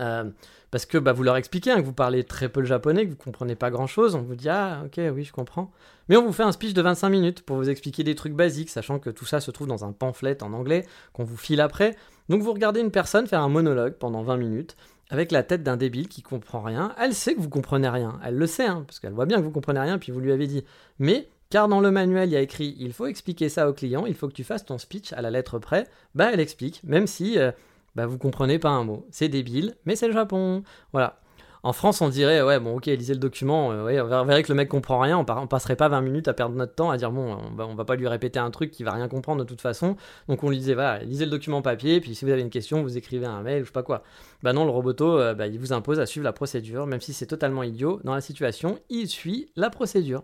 [0.00, 0.24] Euh,
[0.70, 3.10] parce que bah, vous leur expliquez hein, que vous parlez très peu le japonais, que
[3.10, 5.72] vous comprenez pas grand chose, on vous dit ah ok oui je comprends.
[6.08, 8.70] Mais on vous fait un speech de 25 minutes pour vous expliquer des trucs basiques,
[8.70, 11.96] sachant que tout ça se trouve dans un pamphlet en anglais qu'on vous file après.
[12.28, 14.76] Donc vous regardez une personne faire un monologue pendant 20 minutes
[15.10, 16.94] avec la tête d'un débile qui comprend rien.
[17.00, 19.42] Elle sait que vous comprenez rien, elle le sait, hein, parce qu'elle voit bien que
[19.42, 20.64] vous comprenez rien, puis vous lui avez dit.
[21.00, 24.06] Mais car dans le manuel il y a écrit il faut expliquer ça au client,
[24.06, 27.08] il faut que tu fasses ton speech à la lettre près, bah elle explique, même
[27.08, 27.50] si euh,
[27.94, 29.06] bah vous comprenez pas un mot.
[29.10, 30.62] C'est débile, mais c'est le Japon.
[30.92, 31.20] Voilà.
[31.62, 34.48] En France, on dirait, ouais, bon, ok, lisez le document, euh, ouais, on verrait que
[34.48, 37.12] le mec comprend rien, on, passerait pas 20 minutes à perdre notre temps à dire,
[37.12, 39.60] bon, on va, va pas lui répéter un truc qui va rien comprendre de toute
[39.60, 39.96] façon.
[40.26, 42.82] Donc on lui disait, voilà, lisez le document papier, puis si vous avez une question,
[42.82, 44.02] vous écrivez un mail, je sais pas quoi.
[44.42, 47.12] Bah non, le roboto, euh, bah, il vous impose à suivre la procédure, même si
[47.12, 48.00] c'est totalement idiot.
[48.04, 50.22] Dans la situation, il suit la procédure.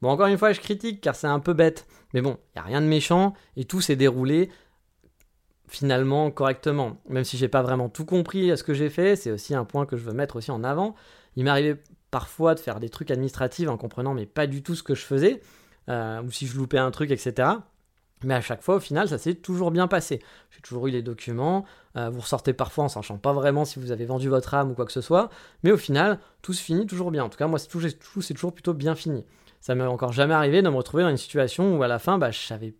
[0.00, 2.60] Bon, encore une fois, je critique car c'est un peu bête, mais bon, il y
[2.60, 4.48] a rien de méchant et tout s'est déroulé
[5.72, 6.98] finalement correctement.
[7.08, 9.64] Même si j'ai pas vraiment tout compris à ce que j'ai fait, c'est aussi un
[9.64, 10.94] point que je veux mettre aussi en avant.
[11.34, 14.82] Il m'arrivait parfois de faire des trucs administratifs en comprenant mais pas du tout ce
[14.82, 15.40] que je faisais,
[15.88, 17.48] euh, ou si je loupais un truc, etc.
[18.22, 20.20] Mais à chaque fois, au final, ça s'est toujours bien passé.
[20.50, 21.64] J'ai toujours eu les documents.
[21.96, 24.74] Euh, vous ressortez parfois en sachant pas vraiment si vous avez vendu votre âme ou
[24.74, 25.30] quoi que ce soit.
[25.64, 27.24] Mais au final, tout se finit toujours bien.
[27.24, 27.90] En tout cas, moi, c'est toujours,
[28.34, 29.24] toujours plutôt bien fini.
[29.60, 32.18] Ça m'est encore jamais arrivé de me retrouver dans une situation où à la fin,
[32.18, 32.74] bah, je savais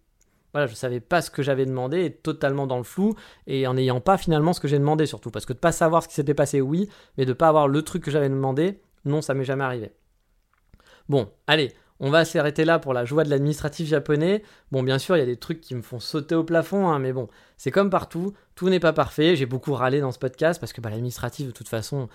[0.53, 3.15] voilà, je savais pas ce que j'avais demandé, totalement dans le flou,
[3.47, 5.31] et en n'ayant pas finalement ce que j'ai demandé surtout.
[5.31, 7.83] Parce que de pas savoir ce qui s'était passé, oui, mais de pas avoir le
[7.83, 9.93] truc que j'avais demandé, non, ça m'est jamais arrivé.
[11.09, 14.43] Bon, allez, on va s'arrêter là pour la joie de l'administratif japonais.
[14.73, 16.99] Bon, bien sûr, il y a des trucs qui me font sauter au plafond, hein,
[16.99, 19.37] mais bon, c'est comme partout, tout n'est pas parfait.
[19.37, 22.09] J'ai beaucoup râlé dans ce podcast parce que bah, l'administratif, de toute façon,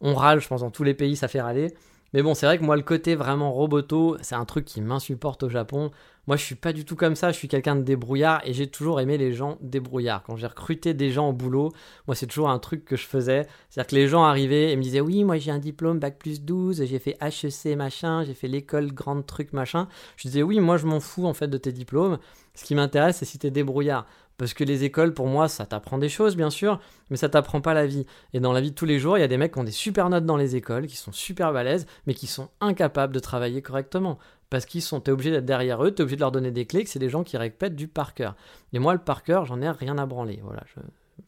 [0.00, 1.74] on râle, je pense, dans tous les pays, ça fait râler.
[2.12, 5.42] Mais bon, c'est vrai que moi, le côté vraiment roboto, c'est un truc qui m'insupporte
[5.44, 5.90] au Japon.
[6.26, 7.32] Moi, je suis pas du tout comme ça.
[7.32, 10.22] Je suis quelqu'un de débrouillard et j'ai toujours aimé les gens débrouillards.
[10.22, 11.72] Quand j'ai recruté des gens au boulot,
[12.06, 13.48] moi, c'est toujours un truc que je faisais.
[13.70, 16.42] C'est-à-dire que les gens arrivaient et me disaient Oui, moi, j'ai un diplôme bac plus
[16.42, 19.88] 12, j'ai fait HEC machin, j'ai fait l'école grande truc machin.
[20.16, 22.18] Je disais Oui, moi, je m'en fous en fait de tes diplômes.
[22.54, 24.06] Ce qui m'intéresse, c'est si t'es débrouillard.
[24.42, 26.80] Parce que les écoles, pour moi, ça t'apprend des choses, bien sûr,
[27.10, 28.06] mais ça t'apprend pas la vie.
[28.32, 29.62] Et dans la vie de tous les jours, il y a des mecs qui ont
[29.62, 33.20] des super notes dans les écoles, qui sont super balèzes, mais qui sont incapables de
[33.20, 34.18] travailler correctement.
[34.50, 36.82] Parce qu'ils sont, t'es obligé d'être derrière eux, t'es obligé de leur donner des clés,
[36.82, 38.34] que c'est des gens qui répètent du par cœur.
[38.72, 40.40] Et moi, le par cœur, j'en ai rien à branler.
[40.42, 40.64] Voilà,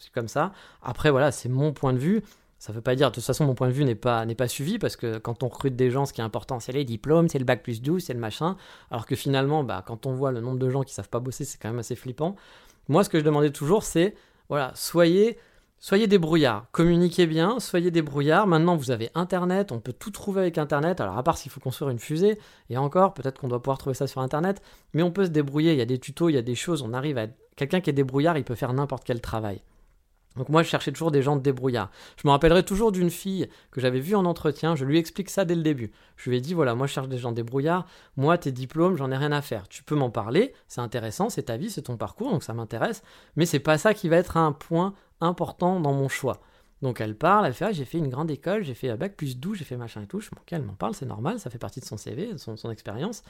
[0.00, 0.50] c'est comme ça.
[0.82, 2.20] Après, voilà, c'est mon point de vue.
[2.58, 4.34] Ça ne veut pas dire, de toute façon, mon point de vue n'est pas, n'est
[4.34, 6.84] pas suivi parce que quand on recrute des gens, ce qui est important, c'est les
[6.84, 8.56] diplômes, c'est le bac plus 12, c'est le machin.
[8.90, 11.44] Alors que finalement, bah, quand on voit le nombre de gens qui savent pas bosser,
[11.44, 12.34] c'est quand même assez flippant.
[12.88, 14.14] Moi, ce que je demandais toujours, c'est,
[14.48, 15.38] voilà, soyez,
[15.78, 18.46] soyez des brouillards, communiquez bien, soyez des brouillards.
[18.46, 21.00] Maintenant, vous avez Internet, on peut tout trouver avec Internet.
[21.00, 22.38] Alors, à part s'il faut construire une fusée,
[22.70, 24.60] et encore, peut-être qu'on doit pouvoir trouver ça sur Internet,
[24.92, 25.72] mais on peut se débrouiller.
[25.72, 27.34] Il y a des tutos, il y a des choses, on arrive à être...
[27.56, 29.62] Quelqu'un qui est débrouillard, il peut faire n'importe quel travail.
[30.36, 31.90] Donc moi, je cherchais toujours des gens de débrouillards.
[32.16, 34.74] Je me rappellerai toujours d'une fille que j'avais vue en entretien.
[34.74, 35.92] Je lui explique ça dès le début.
[36.16, 37.86] Je lui ai dit, voilà, moi, je cherche des gens débrouillards.
[38.16, 39.68] Moi, tes diplômes, j'en ai rien à faire.
[39.68, 40.52] Tu peux m'en parler.
[40.66, 43.02] C'est intéressant, c'est ta vie, c'est ton parcours, donc ça m'intéresse.
[43.36, 46.40] Mais c'est pas ça qui va être un point important dans mon choix.
[46.82, 49.16] Donc elle parle, elle fait, ah, j'ai fait une grande école, j'ai fait un bac
[49.16, 50.20] plus 12, j'ai fait machin et tout.
[50.20, 52.70] Je me elle m'en parle, c'est normal, ça fait partie de son CV, de son
[52.70, 53.22] expérience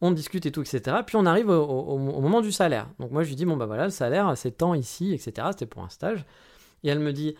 [0.00, 0.98] on discute et tout, etc.
[1.06, 2.88] Puis on arrive au, moment du salaire.
[2.98, 5.48] Donc moi je lui dis, bon bah voilà, le salaire, c'est tant ici, etc.
[5.50, 6.24] C'était pour un stage.
[6.84, 7.34] Et elle me dit,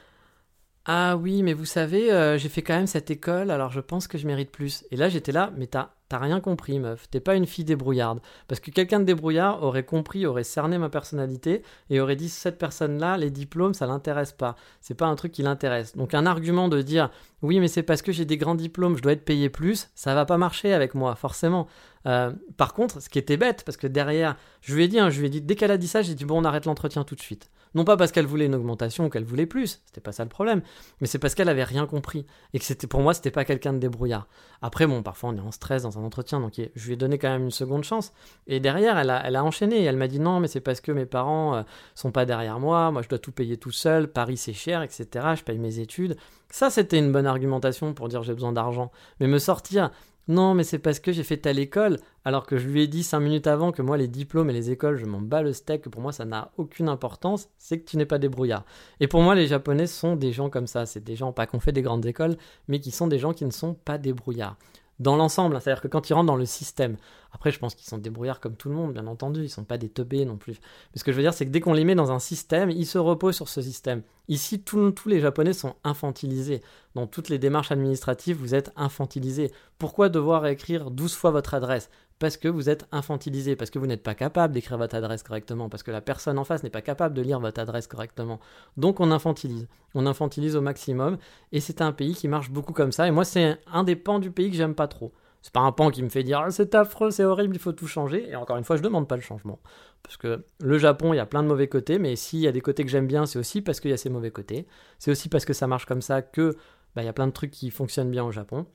[0.85, 4.09] ah oui, mais vous savez, euh, j'ai fait quand même cette école, alors je pense
[4.09, 4.85] que je mérite plus.
[4.91, 7.11] Et là j'étais là, mais t'as T'as rien compris, meuf.
[7.11, 8.21] T'es pas une fille débrouillarde.
[8.47, 12.57] Parce que quelqu'un de débrouillard aurait compris, aurait cerné ma personnalité et aurait dit cette
[12.57, 14.57] personne-là, les diplômes, ça l'intéresse pas.
[14.81, 15.97] C'est pas un truc qui l'intéresse.
[15.97, 17.11] Donc un argument de dire
[17.43, 20.15] oui, mais c'est parce que j'ai des grands diplômes, je dois être payé plus, ça
[20.15, 21.67] va pas marcher avec moi, forcément.
[22.07, 25.11] Euh, par contre, ce qui était bête, parce que derrière, je lui ai dit, hein,
[25.11, 27.05] je lui ai dit, dès qu'elle a dit ça, j'ai dit bon, on arrête l'entretien
[27.05, 27.51] tout de suite.
[27.75, 30.31] Non pas parce qu'elle voulait une augmentation ou qu'elle voulait plus, c'était pas ça le
[30.31, 30.63] problème,
[31.01, 32.25] mais c'est parce qu'elle avait rien compris
[32.55, 34.27] et que c'était pour moi c'était pas quelqu'un de débrouillard.
[34.63, 37.19] Après bon, parfois on est en stress dans un entretien, donc je lui ai donné
[37.19, 38.13] quand même une seconde chance.
[38.47, 39.85] Et derrière, elle a, elle a enchaîné.
[39.85, 41.63] Elle m'a dit non, mais c'est parce que mes parents euh,
[41.95, 42.91] sont pas derrière moi.
[42.91, 44.09] Moi, je dois tout payer tout seul.
[44.09, 45.07] Paris, c'est cher, etc.
[45.37, 46.17] Je paye mes études.
[46.51, 48.91] Ça, c'était une bonne argumentation pour dire j'ai besoin d'argent.
[49.21, 49.91] Mais me sortir
[50.29, 53.03] non, mais c'est parce que j'ai fait telle école, alors que je lui ai dit
[53.03, 55.83] cinq minutes avant que moi, les diplômes et les écoles, je m'en bats le steak,
[55.83, 58.67] que pour moi, ça n'a aucune importance, c'est que tu n'es pas débrouillard.
[59.01, 60.85] Et pour moi, les Japonais sont des gens comme ça.
[60.85, 62.37] C'est des gens, pas qu'on fait des grandes écoles,
[62.69, 64.57] mais qui sont des gens qui ne sont pas débrouillards
[64.99, 65.57] dans l'ensemble.
[65.57, 65.61] Hein.
[65.61, 66.97] C'est-à-dire que quand ils rentrent dans le système,
[67.33, 69.79] après je pense qu'ils sont débrouillards comme tout le monde, bien entendu, ils sont pas
[69.79, 70.61] des teubés non plus.
[70.93, 72.71] Mais ce que je veux dire, c'est que dès qu'on les met dans un système,
[72.71, 74.03] ils se reposent sur ce système.
[74.29, 76.61] Ici, tous les Japonais sont infantilisés.
[76.95, 79.53] Dans toutes les démarches administratives, vous êtes infantilisés.
[79.79, 81.91] Pourquoi devoir écrire 12 fois votre adresse?
[82.19, 85.69] Parce que vous êtes infantilisé, parce que vous n'êtes pas capable d'écrire votre adresse correctement,
[85.69, 88.41] parce que la personne en face n'est pas capable de lire votre adresse correctement.
[88.77, 89.69] Donc on infantilise.
[89.95, 91.19] On infantilise au maximum,
[91.53, 93.07] et c'est un pays qui marche beaucoup comme ça.
[93.07, 95.13] Et moi, c'est un des pans du pays que j'aime pas trop.
[95.43, 97.73] C'est pas un pan qui me fait dire ah, c'est affreux, c'est horrible, il faut
[97.73, 98.29] tout changer.
[98.29, 99.61] Et encore une fois, je demande pas le changement.
[100.03, 102.53] Parce que le Japon, il y a plein de mauvais côtés, mais s'il y a
[102.53, 104.67] des côtés que j'aime bien, c'est aussi parce qu'il y a ces mauvais côtés.
[104.99, 106.57] C'est aussi parce que ça marche comme ça que
[106.95, 108.67] bah, il y a plein de trucs qui fonctionnent bien au Japon.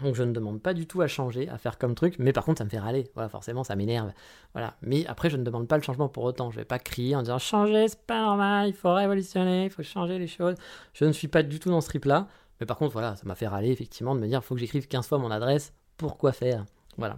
[0.00, 2.44] Donc je ne demande pas du tout à changer, à faire comme truc, mais par
[2.44, 3.10] contre ça me fait râler.
[3.14, 4.12] Voilà, forcément ça m'énerve.
[4.52, 4.74] Voilà.
[4.82, 6.50] Mais après je ne demande pas le changement pour autant.
[6.50, 9.82] Je vais pas crier en disant changer, c'est pas normal, il faut révolutionner, il faut
[9.82, 10.54] changer les choses.
[10.92, 12.28] Je ne suis pas du tout dans ce trip-là.
[12.60, 14.86] Mais par contre, voilà, ça m'a fait râler effectivement de me dire faut que j'écrive
[14.86, 15.72] 15 fois mon adresse.
[15.96, 16.64] Pourquoi faire?
[16.98, 17.16] Voilà.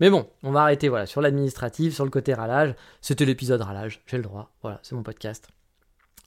[0.00, 2.74] Mais bon, on va arrêter voilà sur l'administratif, sur le côté râlage.
[3.00, 4.50] C'était l'épisode râlage, j'ai le droit.
[4.62, 5.48] Voilà, c'est mon podcast.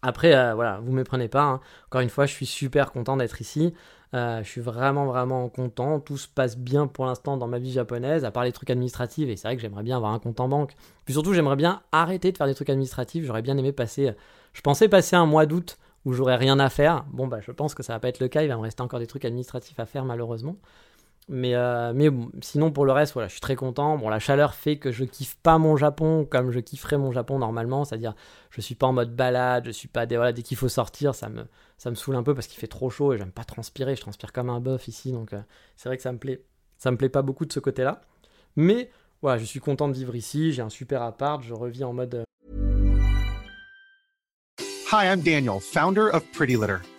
[0.02, 1.44] Après, euh, voilà, vous ne méprenez pas.
[1.44, 1.62] Hein.
[1.88, 3.74] Encore une fois, je suis super content d'être ici.
[4.16, 6.00] Euh, je suis vraiment, vraiment content.
[6.00, 9.28] Tout se passe bien pour l'instant dans ma vie japonaise, à part les trucs administratifs.
[9.28, 10.74] Et c'est vrai que j'aimerais bien avoir un compte en banque.
[11.04, 13.26] Puis surtout, j'aimerais bien arrêter de faire des trucs administratifs.
[13.26, 14.14] J'aurais bien aimé passer.
[14.54, 17.04] Je pensais passer un mois d'août où j'aurais rien à faire.
[17.12, 18.44] Bon, bah, je pense que ça va pas être le cas.
[18.44, 20.56] Il va me rester encore des trucs administratifs à faire, malheureusement.
[21.28, 22.10] Mais, euh, mais
[22.42, 23.98] sinon, pour le reste, voilà, je suis très content.
[23.98, 27.40] Bon, la chaleur fait que je kiffe pas mon Japon comme je kifferais mon Japon
[27.40, 27.84] normalement.
[27.84, 28.14] C'est-à-dire,
[28.52, 30.06] je suis pas en mode balade, je suis pas.
[30.06, 31.46] Des, voilà, dès qu'il faut sortir, ça me,
[31.78, 33.96] ça saoule un peu parce qu'il fait trop chaud et j'aime pas transpirer.
[33.96, 35.12] Je transpire comme un bœuf ici.
[35.12, 35.42] Donc, euh,
[35.76, 36.44] c'est vrai que ça me plaît.
[36.78, 38.02] Ça me plaît pas beaucoup de ce côté-là.
[38.56, 40.52] Mais voilà, je suis content de vivre ici.
[40.52, 41.42] J'ai un super appart.
[41.42, 42.16] Je revis en mode.
[42.16, 42.24] Euh,
[44.92, 46.78] Hi, I'm Daniel, founder of Pretty Litter.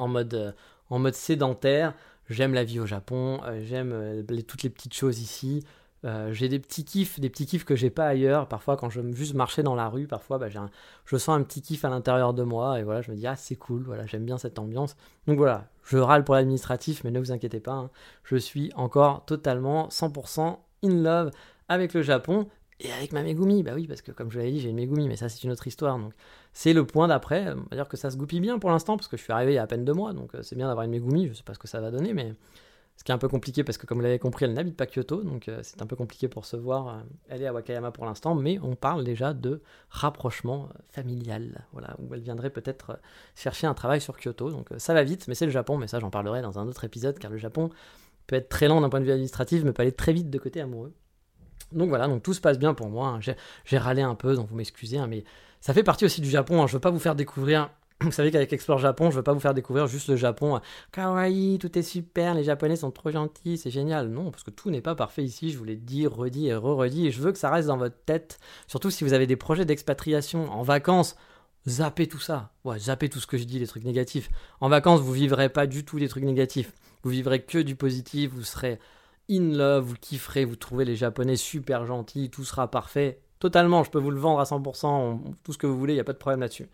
[0.00, 0.52] En mode, euh,
[0.88, 1.94] en mode sédentaire,
[2.28, 5.64] j'aime la vie au Japon, euh, j'aime euh, toutes les petites choses ici.
[6.30, 8.48] J'ai des petits kiffs, des petits kiffs que j'ai pas ailleurs.
[8.48, 10.70] Parfois, quand je juste marcher dans la rue, parfois, bah, un,
[11.04, 12.80] je sens un petit kiff à l'intérieur de moi.
[12.80, 14.96] Et voilà, je me dis, ah, c'est cool, voilà, j'aime bien cette ambiance.
[15.26, 17.90] Donc voilà, je râle pour l'administratif, mais ne vous inquiétez pas, hein.
[18.24, 21.32] je suis encore totalement 100% in love
[21.68, 22.48] avec le Japon
[22.80, 23.62] et avec ma Megumi.
[23.62, 25.50] Bah oui, parce que comme je l'avais dit, j'ai une Megumi, mais ça, c'est une
[25.50, 25.98] autre histoire.
[25.98, 26.14] Donc,
[26.52, 27.52] c'est le point d'après.
[27.52, 29.52] On va dire que ça se goupille bien pour l'instant, parce que je suis arrivé
[29.52, 30.12] il y a à peine deux mois.
[30.12, 31.28] Donc, euh, c'est bien d'avoir une Megumi.
[31.28, 32.34] Je sais pas ce que ça va donner, mais
[33.00, 34.84] ce qui est un peu compliqué parce que, comme vous l'avez compris, elle n'habite pas
[34.84, 36.88] Kyoto, donc euh, c'est un peu compliqué pour se voir.
[36.88, 41.64] Euh, elle est à Wakayama pour l'instant, mais on parle déjà de rapprochement euh, familial,
[41.72, 43.00] voilà, où elle viendrait peut-être
[43.34, 44.50] chercher un travail sur Kyoto.
[44.50, 46.84] Donc ça va vite, mais c'est le Japon, mais ça j'en parlerai dans un autre
[46.84, 47.70] épisode, car le Japon
[48.26, 50.38] peut être très lent d'un point de vue administratif, mais peut aller très vite de
[50.38, 50.92] côté amoureux.
[51.72, 53.18] Donc voilà, donc tout se passe bien pour moi.
[53.18, 53.34] Hein.
[53.64, 55.24] J'ai râlé un peu, donc vous m'excusez, hein, mais
[55.60, 56.62] ça fait partie aussi du Japon.
[56.62, 56.66] Hein.
[56.66, 59.40] Je veux pas vous faire découvrir vous savez qu'avec Explore Japon, je veux pas vous
[59.40, 60.60] faire découvrir juste le Japon.
[60.90, 64.08] Kawaii, tout est super, les Japonais sont trop gentils, c'est génial.
[64.08, 67.08] Non, parce que tout n'est pas parfait ici, je vous l'ai dit, redit et re-redit,
[67.08, 68.38] et je veux que ça reste dans votre tête.
[68.66, 71.14] Surtout si vous avez des projets d'expatriation en vacances,
[71.68, 72.52] zappez tout ça.
[72.64, 74.30] Ouais, zappez tout ce que je dis, les trucs négatifs.
[74.60, 76.72] En vacances, vous vivrez pas du tout des trucs négatifs.
[77.02, 78.78] Vous vivrez que du positif, vous serez
[79.30, 83.20] in love, vous kifferez, vous trouvez les Japonais super gentils, tout sera parfait.
[83.40, 86.00] Totalement, je peux vous le vendre à 100%, tout ce que vous voulez, il n'y
[86.00, 86.68] a pas de problème là-dessus.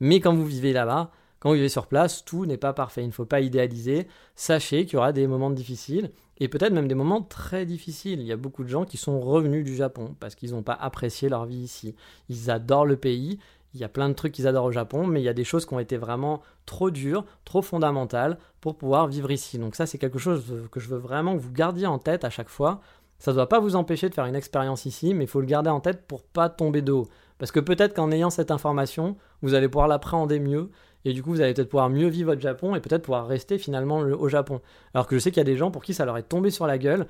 [0.00, 3.02] Mais quand vous vivez là-bas, quand vous vivez sur place, tout n'est pas parfait.
[3.02, 4.06] Il ne faut pas idéaliser.
[4.36, 8.20] Sachez qu'il y aura des moments difficiles et peut-être même des moments très difficiles.
[8.20, 10.74] Il y a beaucoup de gens qui sont revenus du Japon parce qu'ils n'ont pas
[10.74, 11.94] apprécié leur vie ici.
[12.28, 13.40] Ils adorent le pays.
[13.74, 15.44] Il y a plein de trucs qu'ils adorent au Japon, mais il y a des
[15.44, 19.58] choses qui ont été vraiment trop dures, trop fondamentales pour pouvoir vivre ici.
[19.58, 22.30] Donc ça, c'est quelque chose que je veux vraiment que vous gardiez en tête à
[22.30, 22.80] chaque fois.
[23.22, 25.46] Ça ne doit pas vous empêcher de faire une expérience ici, mais il faut le
[25.46, 27.06] garder en tête pour pas tomber de haut.
[27.38, 30.70] Parce que peut-être qu'en ayant cette information, vous allez pouvoir l'appréhender mieux.
[31.04, 33.58] Et du coup, vous allez peut-être pouvoir mieux vivre votre Japon et peut-être pouvoir rester
[33.58, 34.60] finalement au Japon.
[34.92, 36.50] Alors que je sais qu'il y a des gens pour qui ça leur est tombé
[36.50, 37.06] sur la gueule.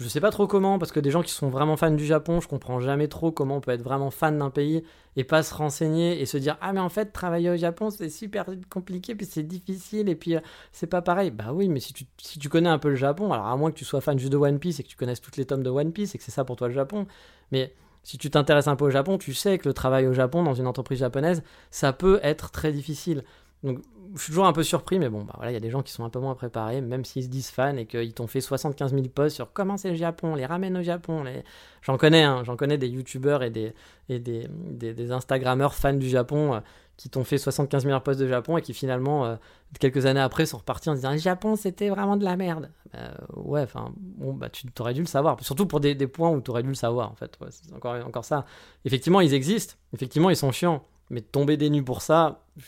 [0.00, 2.40] Je sais pas trop comment, parce que des gens qui sont vraiment fans du Japon,
[2.40, 4.82] je comprends jamais trop comment on peut être vraiment fan d'un pays
[5.14, 8.08] et pas se renseigner et se dire Ah, mais en fait, travailler au Japon, c'est
[8.08, 10.40] super compliqué, puis c'est difficile, et puis euh,
[10.72, 11.30] c'est pas pareil.
[11.30, 13.70] Bah oui, mais si tu, si tu connais un peu le Japon, alors à moins
[13.70, 15.62] que tu sois fan juste de One Piece et que tu connaisses toutes les tomes
[15.62, 17.06] de One Piece et que c'est ça pour toi le Japon,
[17.52, 20.42] mais si tu t'intéresses un peu au Japon, tu sais que le travail au Japon
[20.42, 23.22] dans une entreprise japonaise, ça peut être très difficile.
[23.62, 23.80] Donc
[24.14, 25.82] je suis toujours un peu surpris, mais bon, bah voilà, il y a des gens
[25.82, 28.40] qui sont un peu moins préparés, même s'ils se disent fans et qu'ils t'ont fait
[28.40, 31.22] 75 000 posts sur comment c'est le Japon, les ramènes au Japon.
[31.22, 31.44] Les...
[31.82, 33.72] J'en connais, hein, j'en connais des youtubeurs et des,
[34.08, 36.60] et des, des, Instagrammeurs fans du Japon euh,
[36.96, 39.36] qui t'ont fait 75 000 posts de Japon et qui finalement, euh,
[39.78, 42.70] quelques années après, sont repartis en disant le Japon c'était vraiment de la merde.
[42.92, 46.30] Bah, ouais, enfin, bon, bah tu aurais dû le savoir, surtout pour des, des points
[46.30, 47.38] où tu aurais dû le savoir en fait.
[47.50, 48.44] c'est encore, encore ça.
[48.84, 50.84] Effectivement, ils existent, effectivement, ils sont chiants.
[51.10, 52.64] Mais tomber des nues pour ça, je,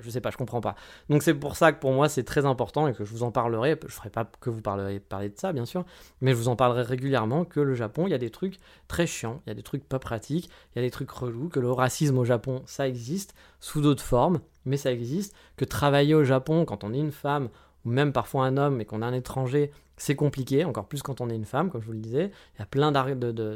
[0.00, 0.74] je sais pas, je comprends pas.
[1.10, 3.30] Donc c'est pour ça que pour moi c'est très important et que je vous en
[3.30, 3.78] parlerai.
[3.86, 5.84] Je ferai pas que vous parlerez parler de ça bien sûr,
[6.20, 9.06] mais je vous en parlerai régulièrement que le Japon, il y a des trucs très
[9.06, 11.60] chiants, il y a des trucs pas pratiques, il y a des trucs relous, que
[11.60, 15.34] le racisme au Japon ça existe sous d'autres formes, mais ça existe.
[15.56, 17.48] Que travailler au Japon quand on est une femme
[17.84, 21.20] ou même parfois un homme et qu'on est un étranger, c'est compliqué, encore plus quand
[21.20, 22.30] on est une femme, comme je vous le disais.
[22.56, 22.92] Il y a plein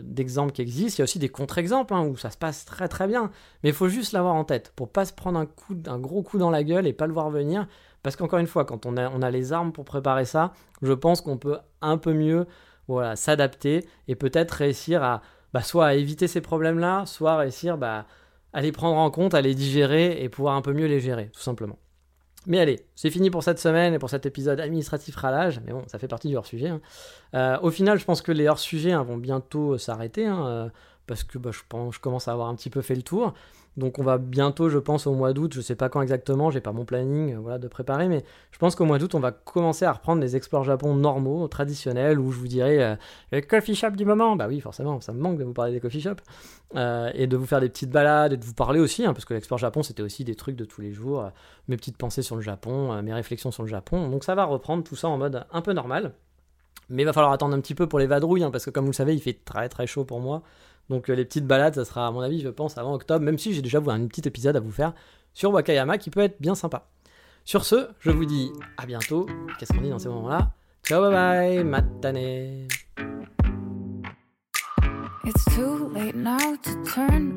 [0.05, 0.97] d'exemples qui existent.
[0.97, 3.31] Il y a aussi des contre-exemples hein, où ça se passe très très bien.
[3.63, 6.23] Mais il faut juste l'avoir en tête pour pas se prendre un, coup, un gros
[6.23, 7.67] coup dans la gueule et pas le voir venir.
[8.03, 10.53] Parce qu'encore une fois, quand on a, on a les armes pour préparer ça,
[10.83, 12.47] je pense qu'on peut un peu mieux
[12.87, 15.23] voilà, s'adapter et peut-être réussir à
[15.53, 18.07] bah, soit à éviter ces problèmes-là, soit réussir bah,
[18.53, 21.31] à les prendre en compte, à les digérer et pouvoir un peu mieux les gérer,
[21.33, 21.79] tout simplement.
[22.47, 25.61] Mais allez, c'est fini pour cette semaine et pour cet épisode administratif ralage.
[25.67, 26.69] Mais bon, ça fait partie du hors-sujet.
[26.69, 26.81] Hein.
[27.35, 30.27] Euh, au final, je pense que les hors-sujets hein, vont bientôt s'arrêter.
[30.27, 30.69] Hein, euh,
[31.07, 33.35] parce que bah, je, commence à avoir un petit peu fait le tour.
[33.77, 36.63] Donc on va bientôt, je pense, au mois d'août, je sais pas quand exactement, j'ai
[36.63, 39.85] pas mon planning euh, de préparer, mais je pense qu'au mois d'août, on va commencer
[39.85, 42.97] à reprendre les Explore Japon normaux, traditionnels, où je vous dirai euh,
[43.33, 44.35] le coffee shop du moment.
[44.35, 46.23] Bah oui, forcément, ça me manque de vous parler des coffee shops,
[46.75, 49.27] euh, et de vous faire des petites balades, et de vous parler aussi, hein, parce
[49.27, 51.31] que l'Explore Japon, c'était aussi des trucs de tous les jours,
[51.69, 54.09] mes petites pensées sur le Japon, mes réflexions sur le Japon.
[54.09, 56.15] Donc ça va reprendre tout ça en mode un peu normal.
[56.89, 58.85] Mais il va falloir attendre un petit peu pour les vadrouilles, hein, parce que comme
[58.85, 60.43] vous le savez, il fait très très chaud pour moi.
[60.89, 63.39] Donc euh, les petites balades, ça sera à mon avis, je pense, avant octobre, même
[63.39, 64.93] si j'ai déjà un petit épisode à vous faire
[65.35, 66.89] sur Wakayama qui peut être bien sympa.
[67.45, 69.27] Sur ce, je vous dis à bientôt.
[69.59, 70.53] Qu'est-ce qu'on dit dans ces moments-là?
[70.85, 72.69] Ciao, bye bye, matane.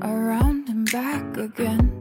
[0.02, 1.92] Around and back again.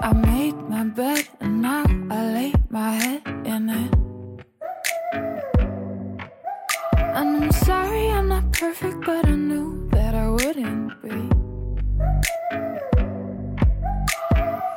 [0.00, 4.04] I made my bed and now I lay my head in it.
[8.64, 11.16] perfect, but I knew that I wouldn't be.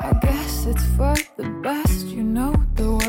[0.10, 3.07] I guess it's for the best, you know the way.